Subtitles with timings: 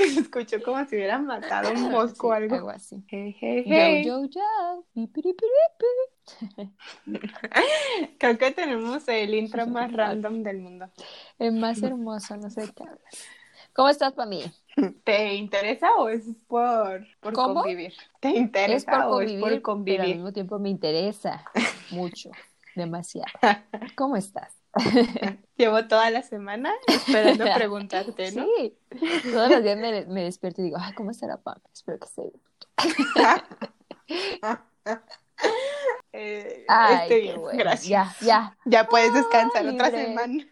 [0.00, 2.54] que se escuchó como si hubieran matado un mosco o Sí, algo.
[2.54, 3.02] algo así.
[3.08, 3.74] Hey, hey, hey.
[3.76, 4.40] Yo, yo, yo.
[8.18, 10.88] Creo que tenemos el intro más random del mundo.
[11.40, 13.00] El más hermoso, no sé de qué hablas.
[13.74, 14.44] ¿Cómo estás, Pami?
[15.04, 17.40] ¿Te interesa o es por, por ¿Cómo?
[17.40, 17.92] convivir?
[18.20, 18.30] ¿Te
[18.66, 19.40] Es interesa o convivir, es por
[19.86, 20.12] pero al convivir?
[20.12, 21.44] mismo tiempo me interesa
[21.90, 22.30] mucho,
[22.74, 23.28] demasiado.
[23.96, 24.59] ¿Cómo estás?
[25.56, 28.44] Llevo toda la semana esperando preguntarte, ¿no?
[28.44, 28.78] Sí,
[29.30, 31.60] todos los días me, me despierto y digo, ay, ¿cómo estará Pami?
[31.72, 32.40] Espero que esté bien.
[36.12, 37.56] Eh, Ay, qué bien, bueno.
[37.58, 38.18] gracias.
[38.20, 38.58] Ya, ya.
[38.64, 40.44] Ya puedes descansar otra semana.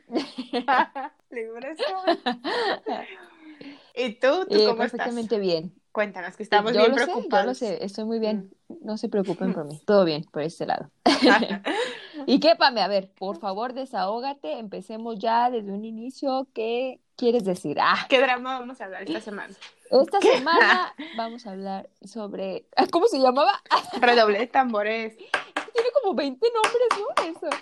[1.31, 2.19] Libre soy.
[3.95, 4.47] ¿Y tú?
[4.49, 5.75] ¿Tú Eh, cómo perfectamente bien.
[5.93, 7.45] Cuéntanos, que estamos yo bien lo sé, preocupados.
[7.45, 8.51] yo lo sé, estoy muy bien.
[8.83, 9.81] No se preocupen por mí.
[9.87, 10.91] Todo bien por este lado.
[12.27, 12.83] ¿Y qué, Pame?
[12.83, 14.59] A ver, por favor, desahógate.
[14.59, 16.47] Empecemos ya desde un inicio.
[16.55, 17.79] ¿Qué quieres decir?
[17.81, 19.55] Ah, ¿Qué drama vamos a hablar esta semana?
[19.91, 22.67] esta semana vamos a hablar sobre.
[22.77, 23.53] ah, ¿Cómo se llamaba?
[23.71, 25.17] Ah, Redoble de tambores.
[25.17, 27.47] tiene como 20 nombres, ¿no?
[27.49, 27.57] Eso.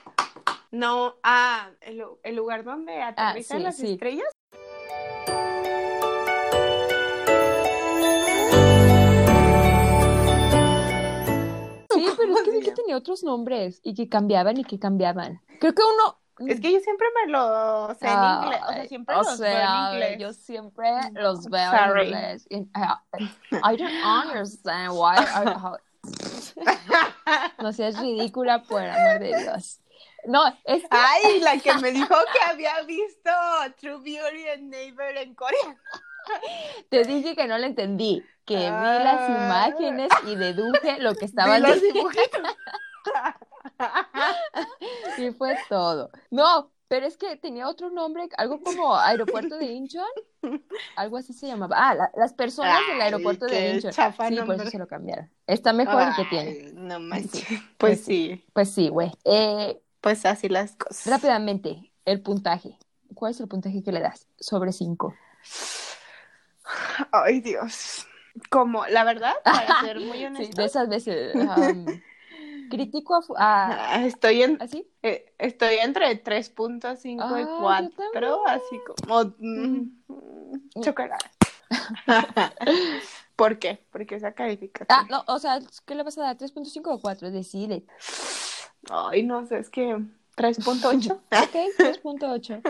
[0.73, 3.93] No, ah, el, lu- el lugar donde aterrizan sí, las sí.
[3.93, 4.27] estrellas.
[12.97, 15.41] Tenía otros nombres y que cambiaban y que cambiaban.
[15.61, 16.21] Creo que uno.
[16.51, 18.61] Es que yo siempre me lo sé en inglés.
[18.69, 20.19] O sea, siempre o los sea, veo en inglés.
[20.19, 22.01] yo siempre los veo Sorry.
[22.01, 22.47] en inglés.
[22.51, 25.17] Y- I, don't understand why.
[25.17, 25.79] How-
[27.63, 29.81] no seas ridícula, por amor de Dios.
[30.27, 33.31] No, es que Ay, la que me dijo que había visto
[33.81, 35.77] True Beauty and Neighbor en Corea.
[36.91, 38.23] te dije que no lo entendí.
[38.47, 39.01] Que vi Ah.
[39.03, 42.11] las imágenes y deduje lo que Vi estaban los diciendo.
[45.19, 46.11] Y fue todo.
[46.31, 50.07] No, pero es que tenía otro nombre, algo como aeropuerto de Incheon.
[50.97, 51.77] Algo así se llamaba.
[51.79, 53.93] Ah, la- las personas del aeropuerto de Incheon.
[53.93, 55.31] chafa Sí, por eso se lo cambiaron.
[55.47, 56.73] Está mejor el que tiene.
[56.75, 57.31] No manches.
[57.43, 57.57] Sí.
[57.57, 59.13] Pues Pues sí, Pues sí, güey.
[59.25, 61.07] Eh, pues así las cosas.
[61.07, 62.79] rápidamente, el puntaje.
[63.15, 64.27] ¿Cuál es el puntaje que le das?
[64.39, 65.15] Sobre 5.
[67.13, 68.07] Ay, Dios.
[68.51, 71.35] Como, la verdad, para ser muy Sí, honesta, de esas veces.
[71.37, 72.01] um,
[72.71, 74.87] critico a, a- ah, estoy en ¿Así?
[75.03, 78.35] eh, estoy entre 3.5 Ah, y yo 4, también.
[78.47, 81.25] así como mm, mm, chocolate.
[83.37, 83.85] ¿Por qué?
[83.93, 84.99] Porque esa calificación.
[84.99, 86.37] Ah, no, o sea, ¿qué le vas a dar?
[86.37, 87.31] ¿3.5 o 4?
[87.31, 87.85] Decide.
[88.91, 89.97] Ay, no sé, es que
[90.37, 91.15] 3.8.
[91.15, 92.63] Ok, 3.8.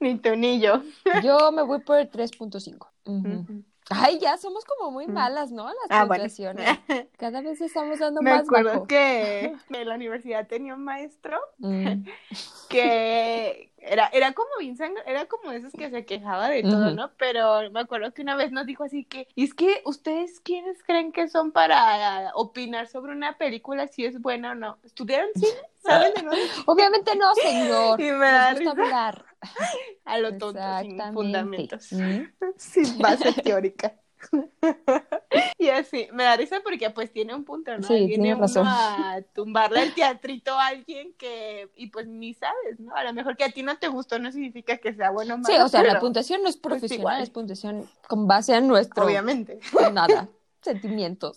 [0.00, 0.82] ni tú ni yo.
[1.22, 2.92] Yo me voy por el 3.5.
[3.06, 3.28] Ujú.
[3.28, 3.64] Ujú.
[3.90, 5.12] Ay, ya somos como muy Mm.
[5.12, 5.66] malas, ¿no?
[5.66, 6.24] Las Ah, bueno.
[7.18, 8.86] Cada vez estamos dando Me más acuerdo bajo.
[8.86, 12.04] que en la universidad tenía un maestro Mm.
[12.68, 16.90] que era, era como sangre, era como esos que se quejaba de todo.
[16.92, 17.10] ¿no?
[17.18, 20.82] Pero me acuerdo que una vez nos dijo así que, y es que ustedes quiénes
[20.82, 24.78] creen que son para opinar sobre una película si es buena o no.
[24.84, 25.52] ¿Estudiaron cine?
[25.82, 26.40] ¿Saben de dónde?
[26.66, 28.00] Obviamente no, señor.
[28.00, 29.24] Y me da gusta hablar.
[30.04, 32.22] a lo tonto, sin fundamentos, Mm.
[32.56, 33.94] sin base teórica.
[35.58, 37.86] Y así, me da risa porque pues tiene un punto, ¿no?
[37.86, 38.66] Sí, viene tienes razón.
[38.68, 42.94] a tumbarle el teatrito a alguien que, y pues ni sabes, ¿no?
[42.94, 45.38] A lo mejor que a ti no te gustó no significa que sea bueno o
[45.38, 45.54] malo.
[45.54, 49.04] Sí, o sea, la puntuación no es pues, profesional, es puntuación con base a nuestro
[49.06, 49.58] Obviamente,
[49.92, 50.28] nada,
[50.62, 51.36] sentimientos,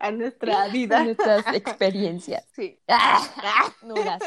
[0.00, 1.04] a nuestra vida.
[1.04, 2.44] nuestras experiencias.
[2.54, 3.22] Sí, ¡Ah!
[3.82, 4.22] Nulas.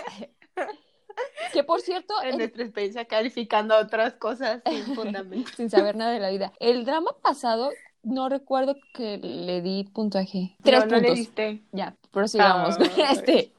[1.54, 5.50] Que por cierto, en en- nuestra experiencia calificando otras cosas sin fundamento.
[5.56, 6.52] sin saber nada de la vida.
[6.60, 7.72] El drama pasado,
[8.06, 10.56] no recuerdo que le di puntaje.
[10.64, 11.16] Tres No, no le puntos.
[11.18, 11.62] diste.
[11.72, 13.04] Ya, prosigamos con Ay.
[13.12, 13.54] este,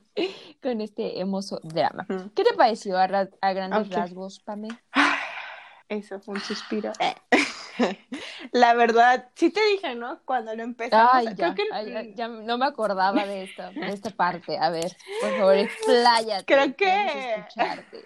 [0.62, 2.06] con este hermoso drama.
[2.34, 3.92] ¿Qué te pareció a, ra- a grandes Ok.
[3.94, 4.68] rasgos, Pame?
[5.88, 6.92] Eso, un suspiro.
[8.52, 10.20] La verdad, sí te dije, ¿no?
[10.24, 11.10] Cuando lo empezamos.
[11.12, 14.56] Ay, creo que ay, ya, ya no me acordaba de esta, de esta parte.
[14.58, 16.44] A ver, por favor, expláyate.
[16.46, 18.04] Creo que- escucharte.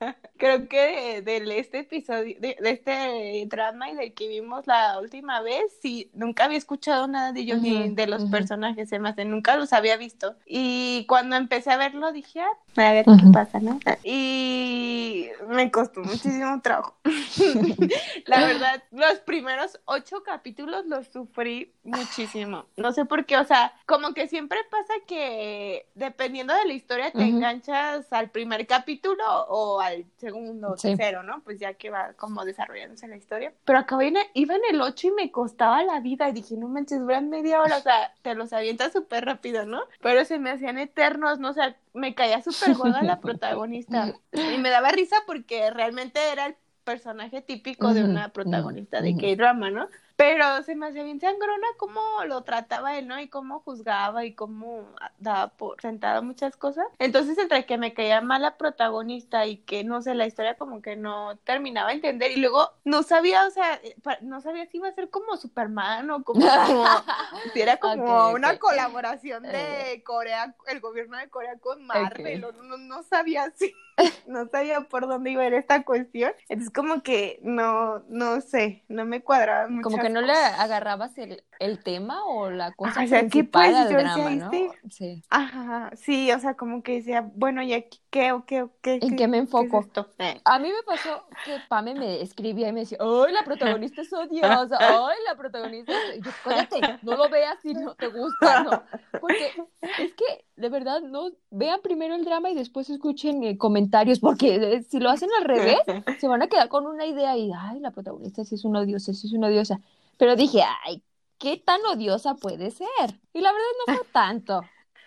[0.38, 4.98] Creo que de, de este episodio, de, de este drama y del que vimos la
[5.00, 8.30] última vez, sí, nunca había escuchado nada de ellos ni Ujú, de los ujú.
[8.30, 10.36] personajes, se me hace, nunca los había visto.
[10.46, 13.16] Y cuando empecé a verlo dije, ah, a ver Ujú.
[13.18, 13.80] qué pasa, ¿no?
[14.04, 16.96] Y me costó muchísimo trabajo.
[18.26, 22.66] la verdad, los primeros ocho capítulos los sufrí muchísimo.
[22.76, 27.12] No sé por qué, o sea, como que siempre pasa que dependiendo de la historia
[27.12, 30.88] te enganchas al primer capítulo o al segundo Sí.
[30.88, 31.40] tercero, ¿no?
[31.42, 33.52] Pues ya que va como desarrollándose la historia.
[33.64, 36.68] Pero acabé en, iba en el 8 y me costaba la vida y dije, no
[36.68, 39.82] manches, duran media hora, o sea, te los avientas súper rápido, ¿no?
[40.00, 41.50] Pero se me hacían eternos, ¿no?
[41.50, 46.46] O sea, me caía súper gorda la protagonista y me daba risa porque realmente era
[46.46, 49.88] el personaje típico de una protagonista de K-drama, ¿no?
[50.16, 53.20] Pero se me hacía bien sangrona cómo lo trataba él, ¿no?
[53.20, 56.86] Y cómo juzgaba y cómo daba por sentada muchas cosas.
[56.98, 60.80] Entonces, entre que me caía mal la protagonista y que, no sé, la historia como
[60.80, 62.30] que no terminaba de entender.
[62.30, 66.10] Y luego no sabía, o sea, eh, no sabía si iba a ser como Superman
[66.10, 66.40] o como,
[67.52, 70.02] si era como una colaboración de eh.
[70.02, 72.40] Corea, el gobierno de Corea con Marvel.
[72.40, 73.74] no, no sabía si
[74.26, 76.32] no sabía por dónde iba a ir esta cuestión.
[76.48, 79.82] Entonces como que no, no sé, no me cuadraba mucho.
[79.82, 83.88] Como que no le agarrabas el, el tema o la cosa o sea, principal pues,
[83.88, 84.50] drama, ¿no?
[84.90, 85.22] Sí.
[85.30, 88.98] Ajá, sí, o sea, como que decía, bueno, ¿y aquí qué o qué o qué?
[89.02, 89.84] ¿En qué, me enfoco?
[90.18, 90.40] Eh.
[90.44, 94.12] A mí me pasó que Pame me escribía y me decía, ¡ay, la protagonista es
[94.12, 94.76] odiosa!
[94.78, 96.24] ¡ay, la protagonista es...
[96.24, 98.82] yo, cállate, no lo veas si no te gusta, ¿no?
[99.20, 99.52] Porque
[99.98, 104.56] es que, de verdad, no, vean primero el drama y después escuchen eh, comentarios, porque
[104.56, 105.78] eh, si lo hacen al revés,
[106.18, 109.12] se van a quedar con una idea y, ¡ay, la protagonista sí es una odiosa,
[109.12, 109.80] sí es una odiosa!
[110.16, 111.02] Pero dije, ¡ay,
[111.38, 113.20] ¿qué tan odiosa puede ser?
[113.32, 114.62] Y la verdad no fue tanto.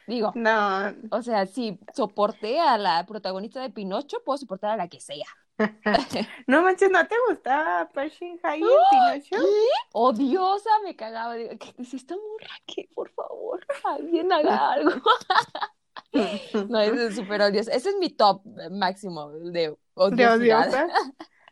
[0.08, 0.94] Digo, no.
[1.12, 5.28] O sea, si soporté a la protagonista de Pinocho, puedo soportar a la que sea.
[6.48, 9.36] no manches, ¿no te gustaba Pershing High Pinocho?
[9.46, 9.68] ¿Qué?
[9.94, 11.36] Odiosa, me cagaba.
[11.36, 12.56] Digo, ¿qué es esta morra?
[12.66, 12.90] ¿Qué?
[12.96, 15.02] Por favor, alguien haga algo.
[16.70, 17.72] no, es súper odiosa.
[17.72, 18.42] Ese es mi top
[18.72, 20.38] máximo de odiosidad.
[20.40, 20.88] ¿De odiosa?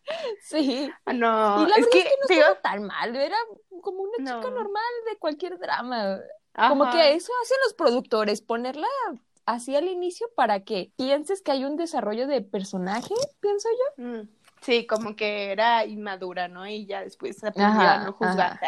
[0.41, 0.89] Sí.
[1.05, 3.37] Ah, no, y la es que, no estaba tan mal, era
[3.81, 6.19] como una chica normal de cualquier drama.
[6.69, 8.87] Como que eso hacen los productores, ponerla
[9.45, 14.03] así al inicio para que pienses que hay un desarrollo de personaje, pienso yo.
[14.03, 14.29] Mm,
[14.61, 16.67] sí, como que era inmadura, ¿no?
[16.67, 18.59] Y ya después aprendió a no juzgar.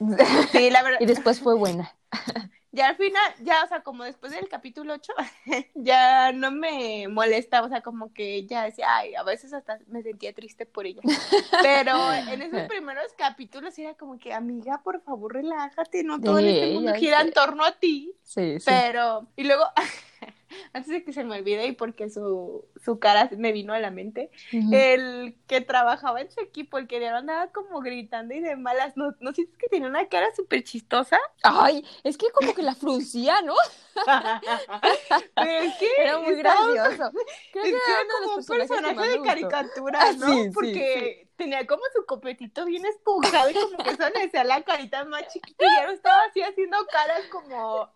[0.50, 0.98] Sí, la verdad.
[1.00, 1.94] Y después fue buena.
[2.74, 5.12] ya al final, ya, o sea, como después del capítulo 8,
[5.74, 10.02] ya no me molesta, o sea, como que ya decía, ay, a veces hasta me
[10.02, 11.00] sentía triste por ella.
[11.62, 16.48] Pero en esos primeros capítulos era como que, amiga, por favor, relájate, no todo en
[16.48, 18.12] este mundo gira en torno a ti.
[18.24, 18.66] Sí, sí.
[18.66, 19.64] Pero, y luego,
[20.72, 23.90] antes de que se me olvide y porque su, su cara me vino a la
[23.90, 24.30] mente,
[24.72, 28.96] el que trabajaba en su equipo, el que le andaba como gritando y de malas,
[28.96, 31.18] ¿no, no sientes que tenía una cara súper chistosa?
[31.42, 33.54] Ay, es que como que la fruncía, ¿no?
[35.36, 37.10] es que era muy gracioso.
[37.52, 37.78] Creo que era
[38.20, 40.52] como un personaje de caricatura, ¿no?
[40.52, 45.26] porque tenía como su copetito bien espujado y como que solo decía la carita más
[45.28, 47.90] chiquita y ya estaba así haciendo caras como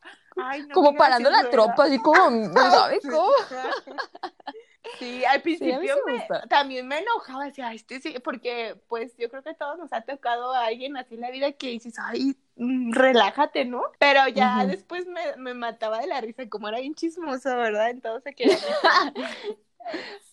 [0.73, 3.33] como parando la tropa, así como, ¿sabes cómo?
[4.99, 5.97] Sí, al principio
[6.49, 10.01] también me enojaba, decía, este sí, porque pues yo creo que a todos nos ha
[10.01, 13.83] tocado a alguien así en la vida que dices, ay, mm, relájate, ¿no?
[13.99, 17.91] Pero ya después me, me, mataba de la risa, como era bien chismoso, ¿verdad?
[17.91, 18.45] Entonces que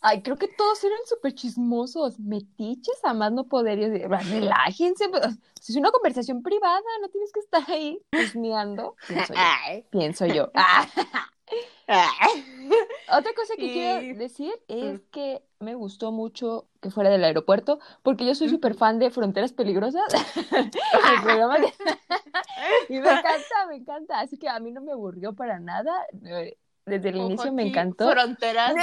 [0.07, 4.07] Ay, creo que todos eran súper chismosos, metiches, a más no poder.
[4.07, 8.95] relájense, pues, es una conversación privada, no tienes que estar ahí husmeando.
[9.07, 9.39] Pienso yo.
[9.89, 10.51] Pienso yo.
[11.87, 15.03] Otra cosa que quiero decir es mm.
[15.11, 19.53] que me gustó mucho que fuera del aeropuerto, porque yo soy súper fan de Fronteras
[19.53, 20.13] Peligrosas.
[22.89, 24.19] y me encanta, me encanta.
[24.19, 26.05] Así que a mí no me aburrió para nada.
[26.25, 28.11] Eh, desde el inicio me encantó.
[28.11, 28.75] Fronteras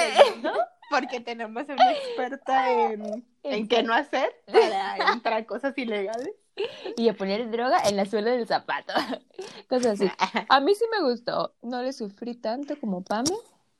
[0.93, 6.35] porque tenemos una experta en, en qué no hacer para entrar cosas ilegales.
[6.97, 8.93] Y a poner droga en la suela del zapato.
[9.69, 10.11] Cosas así.
[10.49, 11.55] A mí sí me gustó.
[11.63, 13.31] No le sufrí tanto como Pame.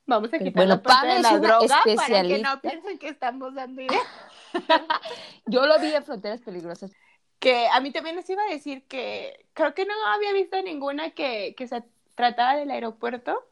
[0.07, 4.01] Vamos a quitar bueno, Pame la droga para que no piensen que estamos dando ideas.
[5.45, 6.91] Yo lo vi en Fronteras Peligrosas.
[7.37, 11.11] Que a mí también les iba a decir que creo que no había visto ninguna
[11.11, 11.83] que, que se
[12.15, 13.43] trataba del aeropuerto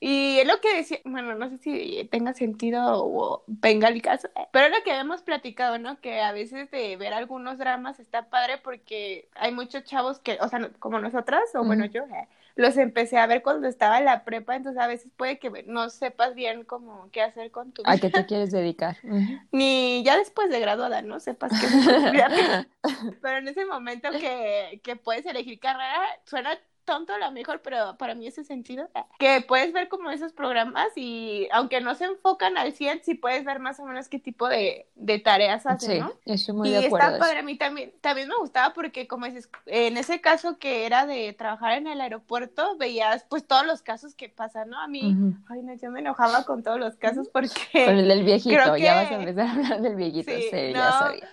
[0.00, 4.28] y es lo que decía, bueno, no sé si tenga sentido o venga el caso,
[4.52, 6.00] pero es lo que habíamos platicado, ¿no?
[6.00, 10.48] Que a veces de ver algunos dramas está padre porque hay muchos chavos que, o
[10.48, 14.24] sea, como nosotras, o bueno, yo eh, los empecé a ver cuando estaba en la
[14.24, 17.92] prepa, entonces a veces puede que no sepas bien cómo qué hacer con tu vida.
[17.92, 18.96] ¿A qué te quieres dedicar?
[19.52, 21.20] Ni ya después de graduada, ¿no?
[21.20, 21.66] Sepas qué
[23.22, 26.58] Pero en ese momento que, que puedes elegir carrera, suena
[26.90, 28.88] tonto a lo mejor, pero para mí ese sentido,
[29.20, 33.44] que puedes ver como esos programas y aunque no se enfocan al 100, sí puedes
[33.44, 34.88] ver más o menos qué tipo de,
[35.22, 36.12] tareas hacen, ¿no?
[36.24, 37.06] Eso muy y de acuerdo.
[37.06, 40.84] está padre, a mí también, también me gustaba porque como dices, en ese caso que
[40.84, 44.80] era de trabajar en el aeropuerto, veías pues todos los casos que pasan, ¿no?
[44.80, 45.16] A mí,
[45.48, 47.50] ay no, yo me enojaba con todos los casos porque...
[47.84, 51.28] Con el del viejito, ya vas a empezar a hablar del viejito, sí, ya sabía.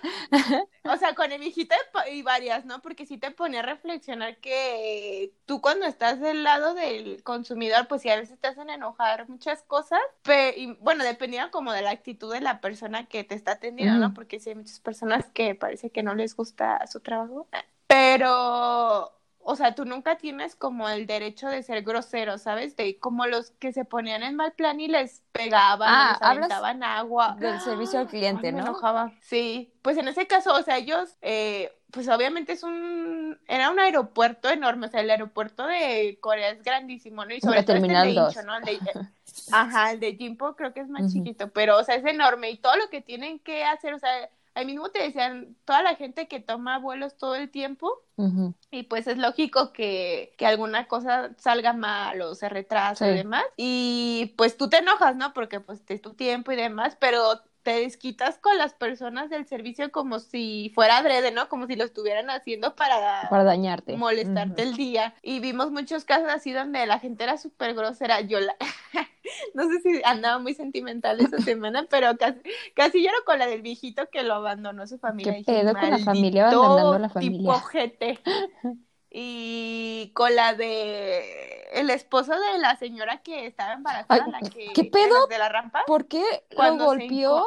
[0.84, 1.76] o sea, con el viejito
[2.12, 2.80] y varias, ¿no?
[2.80, 8.04] Porque sí te ponía a reflexionar que tú cuando estás del lado del consumidor, pues
[8.04, 11.92] sí, a veces te hacen enojar muchas cosas, pero, y, bueno, dependía como de la
[11.92, 14.14] actitud de la persona que te está atendiendo, ¿no?
[14.14, 17.48] Porque sí hay muchas personas que parece que no les gusta su trabajo,
[17.88, 19.18] pero
[19.50, 22.76] o sea, tú nunca tienes como el derecho de ser grosero, ¿sabes?
[22.76, 26.84] De como los que se ponían en mal plan y les pegaban, ah, les aventaban
[26.84, 27.38] agua.
[27.40, 28.58] Del servicio al cliente, ¿no?
[28.58, 29.14] Me enojaba.
[29.22, 33.80] Sí, pues en ese caso, o sea, ellos, eh, pues obviamente es un, era un
[33.80, 37.34] aeropuerto enorme, o sea, el aeropuersto de Corea es grandísimo, ¿no?
[37.34, 38.58] Y sobre todo este de Incho, ¿no?
[38.58, 38.80] El de,
[39.52, 42.58] ajá, el de Jimpo creo que es más chiquito, pero, o sea, es enorme y
[42.58, 44.10] todo lo que tienen que hacer, o sea,
[44.54, 48.04] ahí mismo te decían, toda la gente que toma vuelos todo el tiempo,
[48.72, 53.46] y pues es lógico que, que, alguna cosa salga mal o se retrasa y demás,
[53.56, 55.34] y pues tú te enojas, ¿no?
[55.34, 59.92] Porque pues es tu tiempo y demás, pero te desquitas con las personas del servicio
[59.92, 61.50] como si fuera adrede, ¿no?
[61.50, 63.98] Como si lo estuvieran haciendo para, para dañarte.
[63.98, 65.16] Molestarte el día.
[65.22, 68.22] Y vimos muchos casos así donde la gente era súper grosera.
[68.22, 68.56] Yo la...
[69.54, 72.40] no sé si andaba muy sentimental esa semana, pero casi,
[72.74, 75.34] casi lloro con la del viejito que lo abandonó su familia.
[75.34, 77.38] ¿Qué pedo con la familia abandonando a la familia?
[77.38, 78.20] Tipo jete.
[79.10, 84.84] y con la de el esposo de la señora que estaba embarazada, la que ¿qué
[84.86, 85.28] pedo?
[85.28, 85.84] de la rampa.
[85.86, 87.46] ¿Por qué lo golpeó?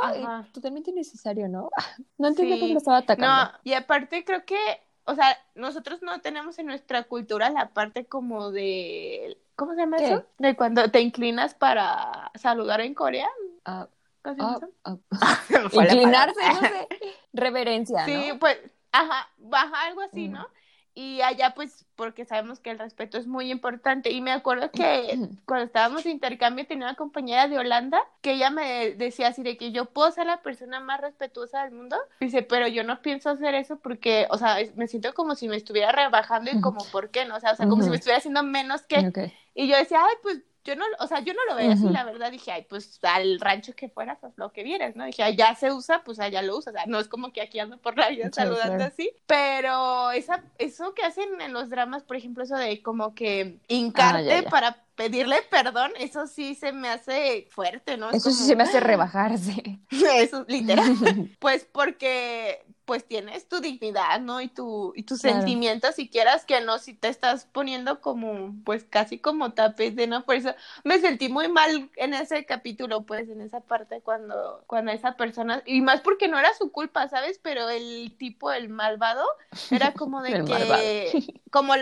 [0.53, 1.71] Totalmente innecesario, ¿no?
[2.19, 3.53] No entiendo cómo lo estaba atacando.
[3.53, 4.59] No, y aparte creo que,
[5.05, 9.99] o sea, nosotros no tenemos en nuestra cultura la parte como de ¿cómo se llama
[9.99, 10.25] eso?
[10.39, 13.29] De cuando te inclinas para saludar en Corea.
[13.67, 13.89] Ah,
[14.25, 14.97] ah, ah.
[15.73, 16.89] Inclinarse, no sé.
[17.35, 18.59] Reverencia, Sí, pues,
[18.91, 20.49] ajá, baja algo así, ¿no?
[20.95, 24.11] Y allá, pues, porque sabemos que el respeto es muy importante.
[24.11, 28.51] Y me acuerdo que cuando estábamos de intercambio tenía una compañera de Holanda que ella
[28.51, 31.97] me decía así de que yo puedo ser la persona más respetuosa del mundo.
[32.21, 35.57] Dice, pero yo no pienso hacer eso porque, o sea, me siento como si me
[35.57, 37.37] estuviera rebajando y como, ¿por qué no?
[37.37, 39.33] O sea, o sea como si me estuviera haciendo menos que...
[39.55, 42.05] Y yo decía, ay, pues yo no, o sea, yo no lo veía así, la
[42.05, 45.05] verdad, dije, ay, pues al rancho que fueras, pues lo que vieras, ¿no?
[45.05, 47.59] Dije, allá se usa, pues allá lo usas, o sea, no es como que aquí
[47.59, 52.17] ando por la vida saludando así, pero esa, eso que hacen en los dramas, por
[52.17, 57.47] ejemplo, eso de como que hincarte ah, para pedirle perdón, eso sí se me hace
[57.51, 58.11] fuerte, ¿no?
[58.11, 59.81] Eso sí se me hace rebajarse.
[59.91, 60.95] eso, literal.
[61.39, 64.41] pues porque pues tienes tu dignidad, ¿no?
[64.41, 68.83] Y tu y tus sentimientos, si quieras que no, si te estás poniendo como, pues
[68.83, 73.29] casi como tapete, de no, por eso me sentí muy mal en ese capítulo, pues
[73.29, 77.39] en esa parte cuando, cuando esa persona, y más porque no era su culpa, ¿sabes?
[77.41, 79.25] Pero el tipo, el malvado,
[79.71, 81.75] era como de que, como,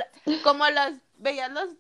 [0.45, 1.71] como las, veías los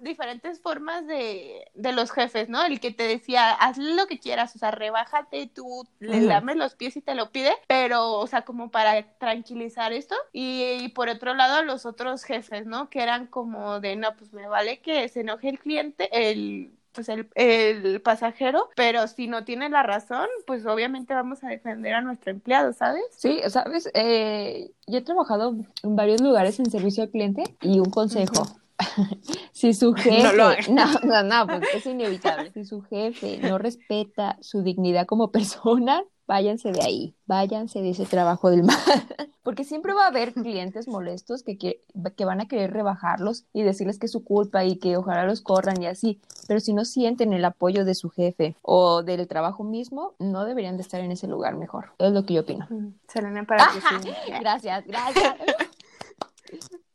[0.00, 2.62] diferentes formas de, de, los jefes, ¿no?
[2.64, 6.74] El que te decía, haz lo que quieras, o sea, rebájate, tú le lames los
[6.74, 10.14] pies y te lo pide, pero, o sea, como para tranquilizar esto.
[10.32, 12.90] Y, por otro lado, los otros jefes, ¿no?
[12.90, 17.08] Que eran como de, no, pues me vale que se enoje el cliente, el pues
[17.08, 22.02] el, el, pasajero, pero si no tiene la razón, pues obviamente vamos a defender a
[22.02, 23.02] nuestro empleado, ¿sabes?
[23.16, 27.90] Sí, sabes, eh, yo he trabajado en varios lugares en servicio al cliente y un
[27.90, 28.44] consejo,
[29.52, 30.22] si su jefe,
[30.70, 32.50] no, no, no, pues es inevitable.
[32.52, 38.06] Si su jefe no respeta su dignidad como persona, váyanse de ahí, váyanse de ese
[38.06, 38.76] trabajo del mal.
[39.42, 41.82] Porque siempre va a haber clientes molestos que, que,
[42.16, 45.40] que, van a querer rebajarlos y decirles que es su culpa y que ojalá los
[45.40, 46.20] corran y así.
[46.46, 50.76] Pero si no sienten el apoyo de su jefe o del trabajo mismo, no deberían
[50.76, 51.90] de estar en ese lugar mejor.
[51.98, 52.68] Es lo que yo opino.
[53.08, 53.80] Selena, para sí.
[54.40, 55.34] Gracias, gracias.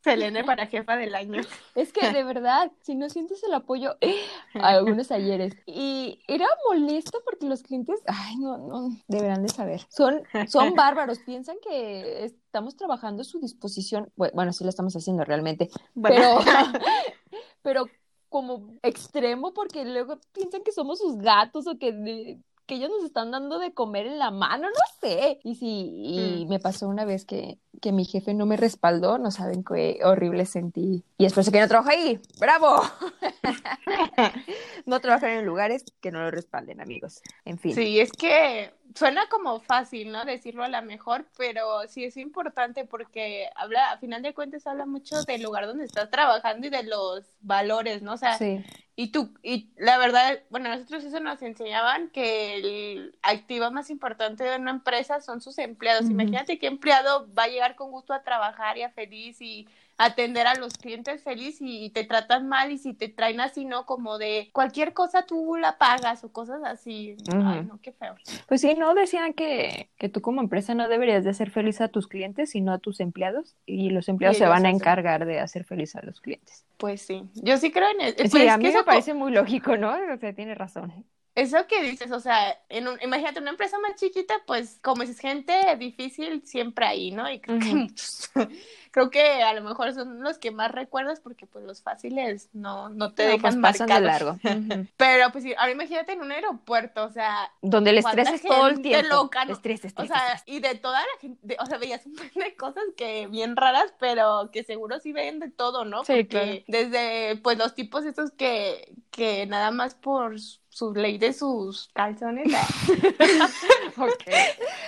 [0.02, 1.42] Selene para jefa del año.
[1.74, 3.96] Es que de verdad, si no sientes el apoyo
[4.54, 5.54] a algunos ayeres.
[5.66, 9.80] Y era molesto porque los clientes, ay, no, no, deberán de saber.
[9.88, 14.12] Son, son bárbaros, piensan que estamos trabajando a su disposición.
[14.16, 15.68] Bueno, sí lo estamos haciendo realmente.
[16.00, 16.38] Pero,
[17.62, 17.86] pero
[18.28, 23.30] como extremo porque luego piensan que somos sus gatos o que que ellos nos están
[23.30, 25.40] dando de comer en la mano, no sé.
[25.42, 26.48] Y sí, y mm.
[26.48, 30.44] me pasó una vez que, que mi jefe no me respaldó, no saben qué horrible
[30.44, 31.02] sentí.
[31.20, 32.80] Y después que no trabajo ahí, ¡bravo!
[34.86, 37.22] no trabajar en lugares que no lo respalden, amigos.
[37.44, 37.74] En fin.
[37.74, 40.24] Sí, es que suena como fácil, ¿no?
[40.24, 44.86] Decirlo a la mejor, pero sí es importante porque habla, a final de cuentas habla
[44.86, 48.12] mucho del lugar donde estás trabajando y de los valores, ¿no?
[48.12, 48.64] O sea, sí.
[49.00, 54.42] Y tú, y la verdad, bueno, nosotros eso nos enseñaban que el activo más importante
[54.42, 56.10] de una empresa son sus empleados.
[56.10, 60.48] Imagínate qué empleado va a llegar con gusto a trabajar y a feliz y atender
[60.48, 63.86] a los clientes feliz y, te tratan mal y si te traen así, ¿no?
[63.86, 67.16] Como de cualquier cosa tú la pagas o cosas así.
[67.32, 68.14] Ay, no, qué feo.
[68.46, 68.94] Pues sí, ¿no?
[68.94, 72.72] Decían que, que tú como empresa no deberías de hacer feliz a tus clientes, sino
[72.72, 76.20] a tus empleados y los empleados se van a encargar de hacer feliz a los
[76.20, 76.66] clientes.
[76.76, 78.16] Pues sí, yo sí creo en eso.
[78.24, 79.96] Sí, pues a mí me parece muy lógico, ¿no?
[80.12, 81.04] O sea, tiene razón.
[81.38, 85.20] Eso que dices, o sea, en un, imagínate una empresa más chiquita, pues como es
[85.20, 87.30] gente difícil siempre ahí, ¿no?
[87.30, 87.86] Y creo, que,
[88.90, 92.88] creo que a lo mejor son los que más recuerdas porque pues los fáciles no,
[92.88, 94.36] no te dejan pues, pasan de largo.
[94.96, 98.82] Pero pues ahora imagínate en un aeropuerto, o sea, donde el estrés es todo el
[98.82, 99.06] tiempo.
[99.08, 102.42] Loca, estrés, estrés, o sea, y de toda la gente, o sea, veías un montón
[102.42, 106.04] de cosas que bien raras, pero que seguro sí ven de todo, ¿no?
[106.04, 106.64] Sí, claro.
[106.66, 110.36] desde pues los tipos estos que que nada más por
[110.78, 112.46] su ley de sus calzones.
[113.96, 114.44] okay.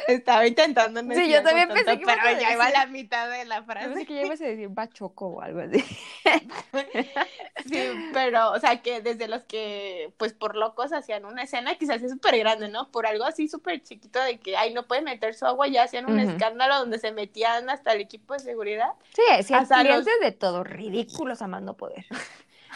[0.07, 3.45] Estaba intentando no Sí, yo también pensé que pero ya iba a la mitad de
[3.45, 3.89] la frase.
[3.89, 5.81] Pensé que ya ibas a decir bachoco o algo así.
[7.67, 12.01] sí, pero, o sea, que desde los que, pues por locos hacían una escena, quizás
[12.03, 12.89] es súper grande, ¿no?
[12.93, 16.09] Por algo así súper chiquito de que, ay, no puede meter su agua, ya hacían
[16.09, 18.93] un escándalo donde se metían hasta el equipo de seguridad.
[19.13, 22.07] Sí, sí, hasta clientes de todo, ridículos amando poder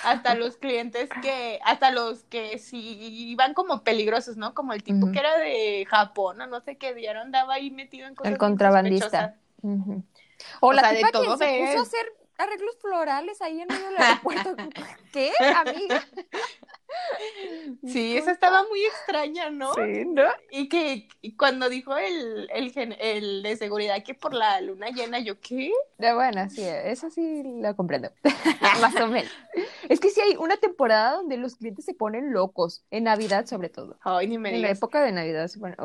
[0.04, 4.54] hasta los clientes que, hasta los que sí iban como peligrosos, ¿no?
[4.54, 8.06] Como el tipo que era de Japón, o no sé qué dieron, daba ahí metido
[8.06, 9.36] en cosas El contrabandista.
[10.60, 13.96] O, la tipa de todo se puso a hacer arreglos florales ahí en medio del
[13.96, 14.56] aeropuerto.
[15.12, 16.04] ¿Qué, amiga?
[17.86, 19.72] Sí, esa estaba muy extraña, ¿no?
[19.74, 20.24] Sí, ¿no?
[20.50, 25.40] Y que cuando dijo el, el, el, de seguridad que por la luna llena, yo,
[25.40, 25.72] ¿qué?
[25.98, 28.10] De bueno, sí, eso sí lo comprendo.
[28.80, 29.32] Más o menos.
[29.88, 33.68] Es que sí hay una temporada donde los clientes se ponen locos, en Navidad sobre
[33.68, 33.98] todo.
[34.02, 35.76] Ay, ni me En la época de Navidad se ponen,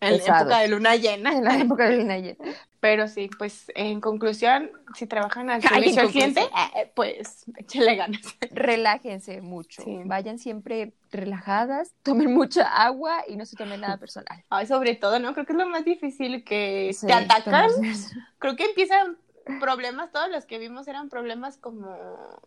[0.00, 1.32] en la época de luna llena.
[1.32, 2.36] En la época de luna llena.
[2.86, 8.20] Pero sí, pues en conclusión, si trabajan al servicio al cliente, eh, pues échale ganas.
[8.52, 9.82] Relájense mucho.
[10.04, 14.44] Vayan siempre relajadas, tomen mucha agua y no se tomen nada personal.
[14.50, 15.34] Ay, sobre todo, ¿no?
[15.34, 17.70] Creo que es lo más difícil que te atacan.
[18.38, 19.16] Creo que empiezan
[19.58, 21.96] problemas, todos los que vimos eran problemas como,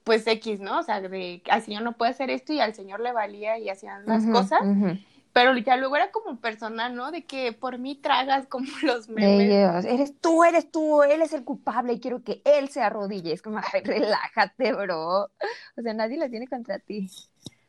[0.05, 0.79] pues X, ¿no?
[0.79, 3.67] O sea, de al señor no puede hacer esto y al señor le valía y
[3.67, 4.61] hacían las cosas.
[5.39, 7.11] Pero ya luego era como personal, ¿no?
[7.11, 9.85] De que por mí tragas como los memes.
[9.85, 13.31] eres tú, eres tú, él es el culpable y quiero que él se arrodille.
[13.31, 15.31] Es como, ay, relájate, bro.
[15.77, 17.09] O sea, nadie la tiene contra ti.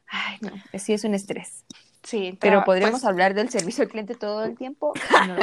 [0.08, 1.64] Ay, no, sí es un estrés.
[2.02, 4.92] Sí, pero, podríamos pues hablar del servicio al cliente todo el tiempo.
[5.28, 5.36] No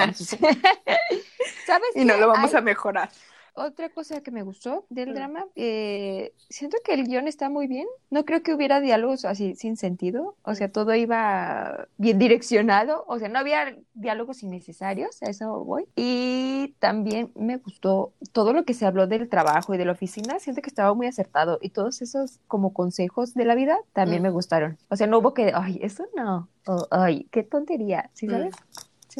[1.65, 1.89] ¿Sabes?
[1.95, 3.09] Y no lo vamos a mejorar
[3.57, 5.13] otra cosa que me gustó del mm.
[5.13, 7.87] drama, eh, siento que el guion está muy bien.
[8.09, 10.35] No creo que hubiera diálogos así sin sentido.
[10.43, 13.03] O sea, todo iba bien direccionado.
[13.07, 15.85] O sea, no había diálogos innecesarios, a eso voy.
[15.95, 20.39] Y también me gustó todo lo que se habló del trabajo y de la oficina.
[20.39, 21.57] Siento que estaba muy acertado.
[21.61, 24.23] Y todos esos como consejos de la vida también mm.
[24.23, 24.77] me gustaron.
[24.89, 26.47] O sea, no hubo que, ay, eso no.
[26.91, 28.09] ay, qué tontería.
[28.13, 28.49] ¿Sí mm.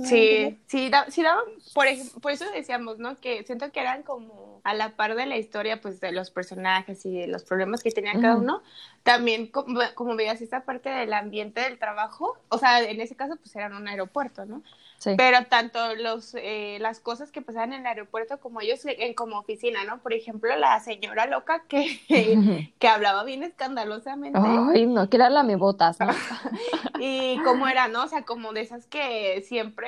[0.04, 0.58] Sabes?
[0.68, 1.24] Sí, sí, sí
[1.74, 1.88] por,
[2.22, 3.16] por eso decíamos, ¿no?
[3.18, 7.06] Que siento que eran como a la par de la historia, pues, de los personajes
[7.06, 8.62] y de los problemas que tenían cada uno,
[9.04, 13.38] también como, como veías esta parte del ambiente del trabajo, o sea, en ese caso,
[13.38, 14.64] pues, eran un aeropuerto, ¿no?
[15.04, 19.38] Pero tanto los, eh, las cosas que pasaban en el aeropuerto como ellos en como
[19.40, 20.00] oficina, ¿no?
[20.00, 22.00] Por ejemplo, la señora loca que,
[22.80, 24.40] que hablaba bien escandalosamente.
[24.42, 26.08] Ay, no, que era la me botas, ¿no?
[27.00, 28.04] y cómo era, ¿no?
[28.06, 29.88] O sea, como de esas que siempre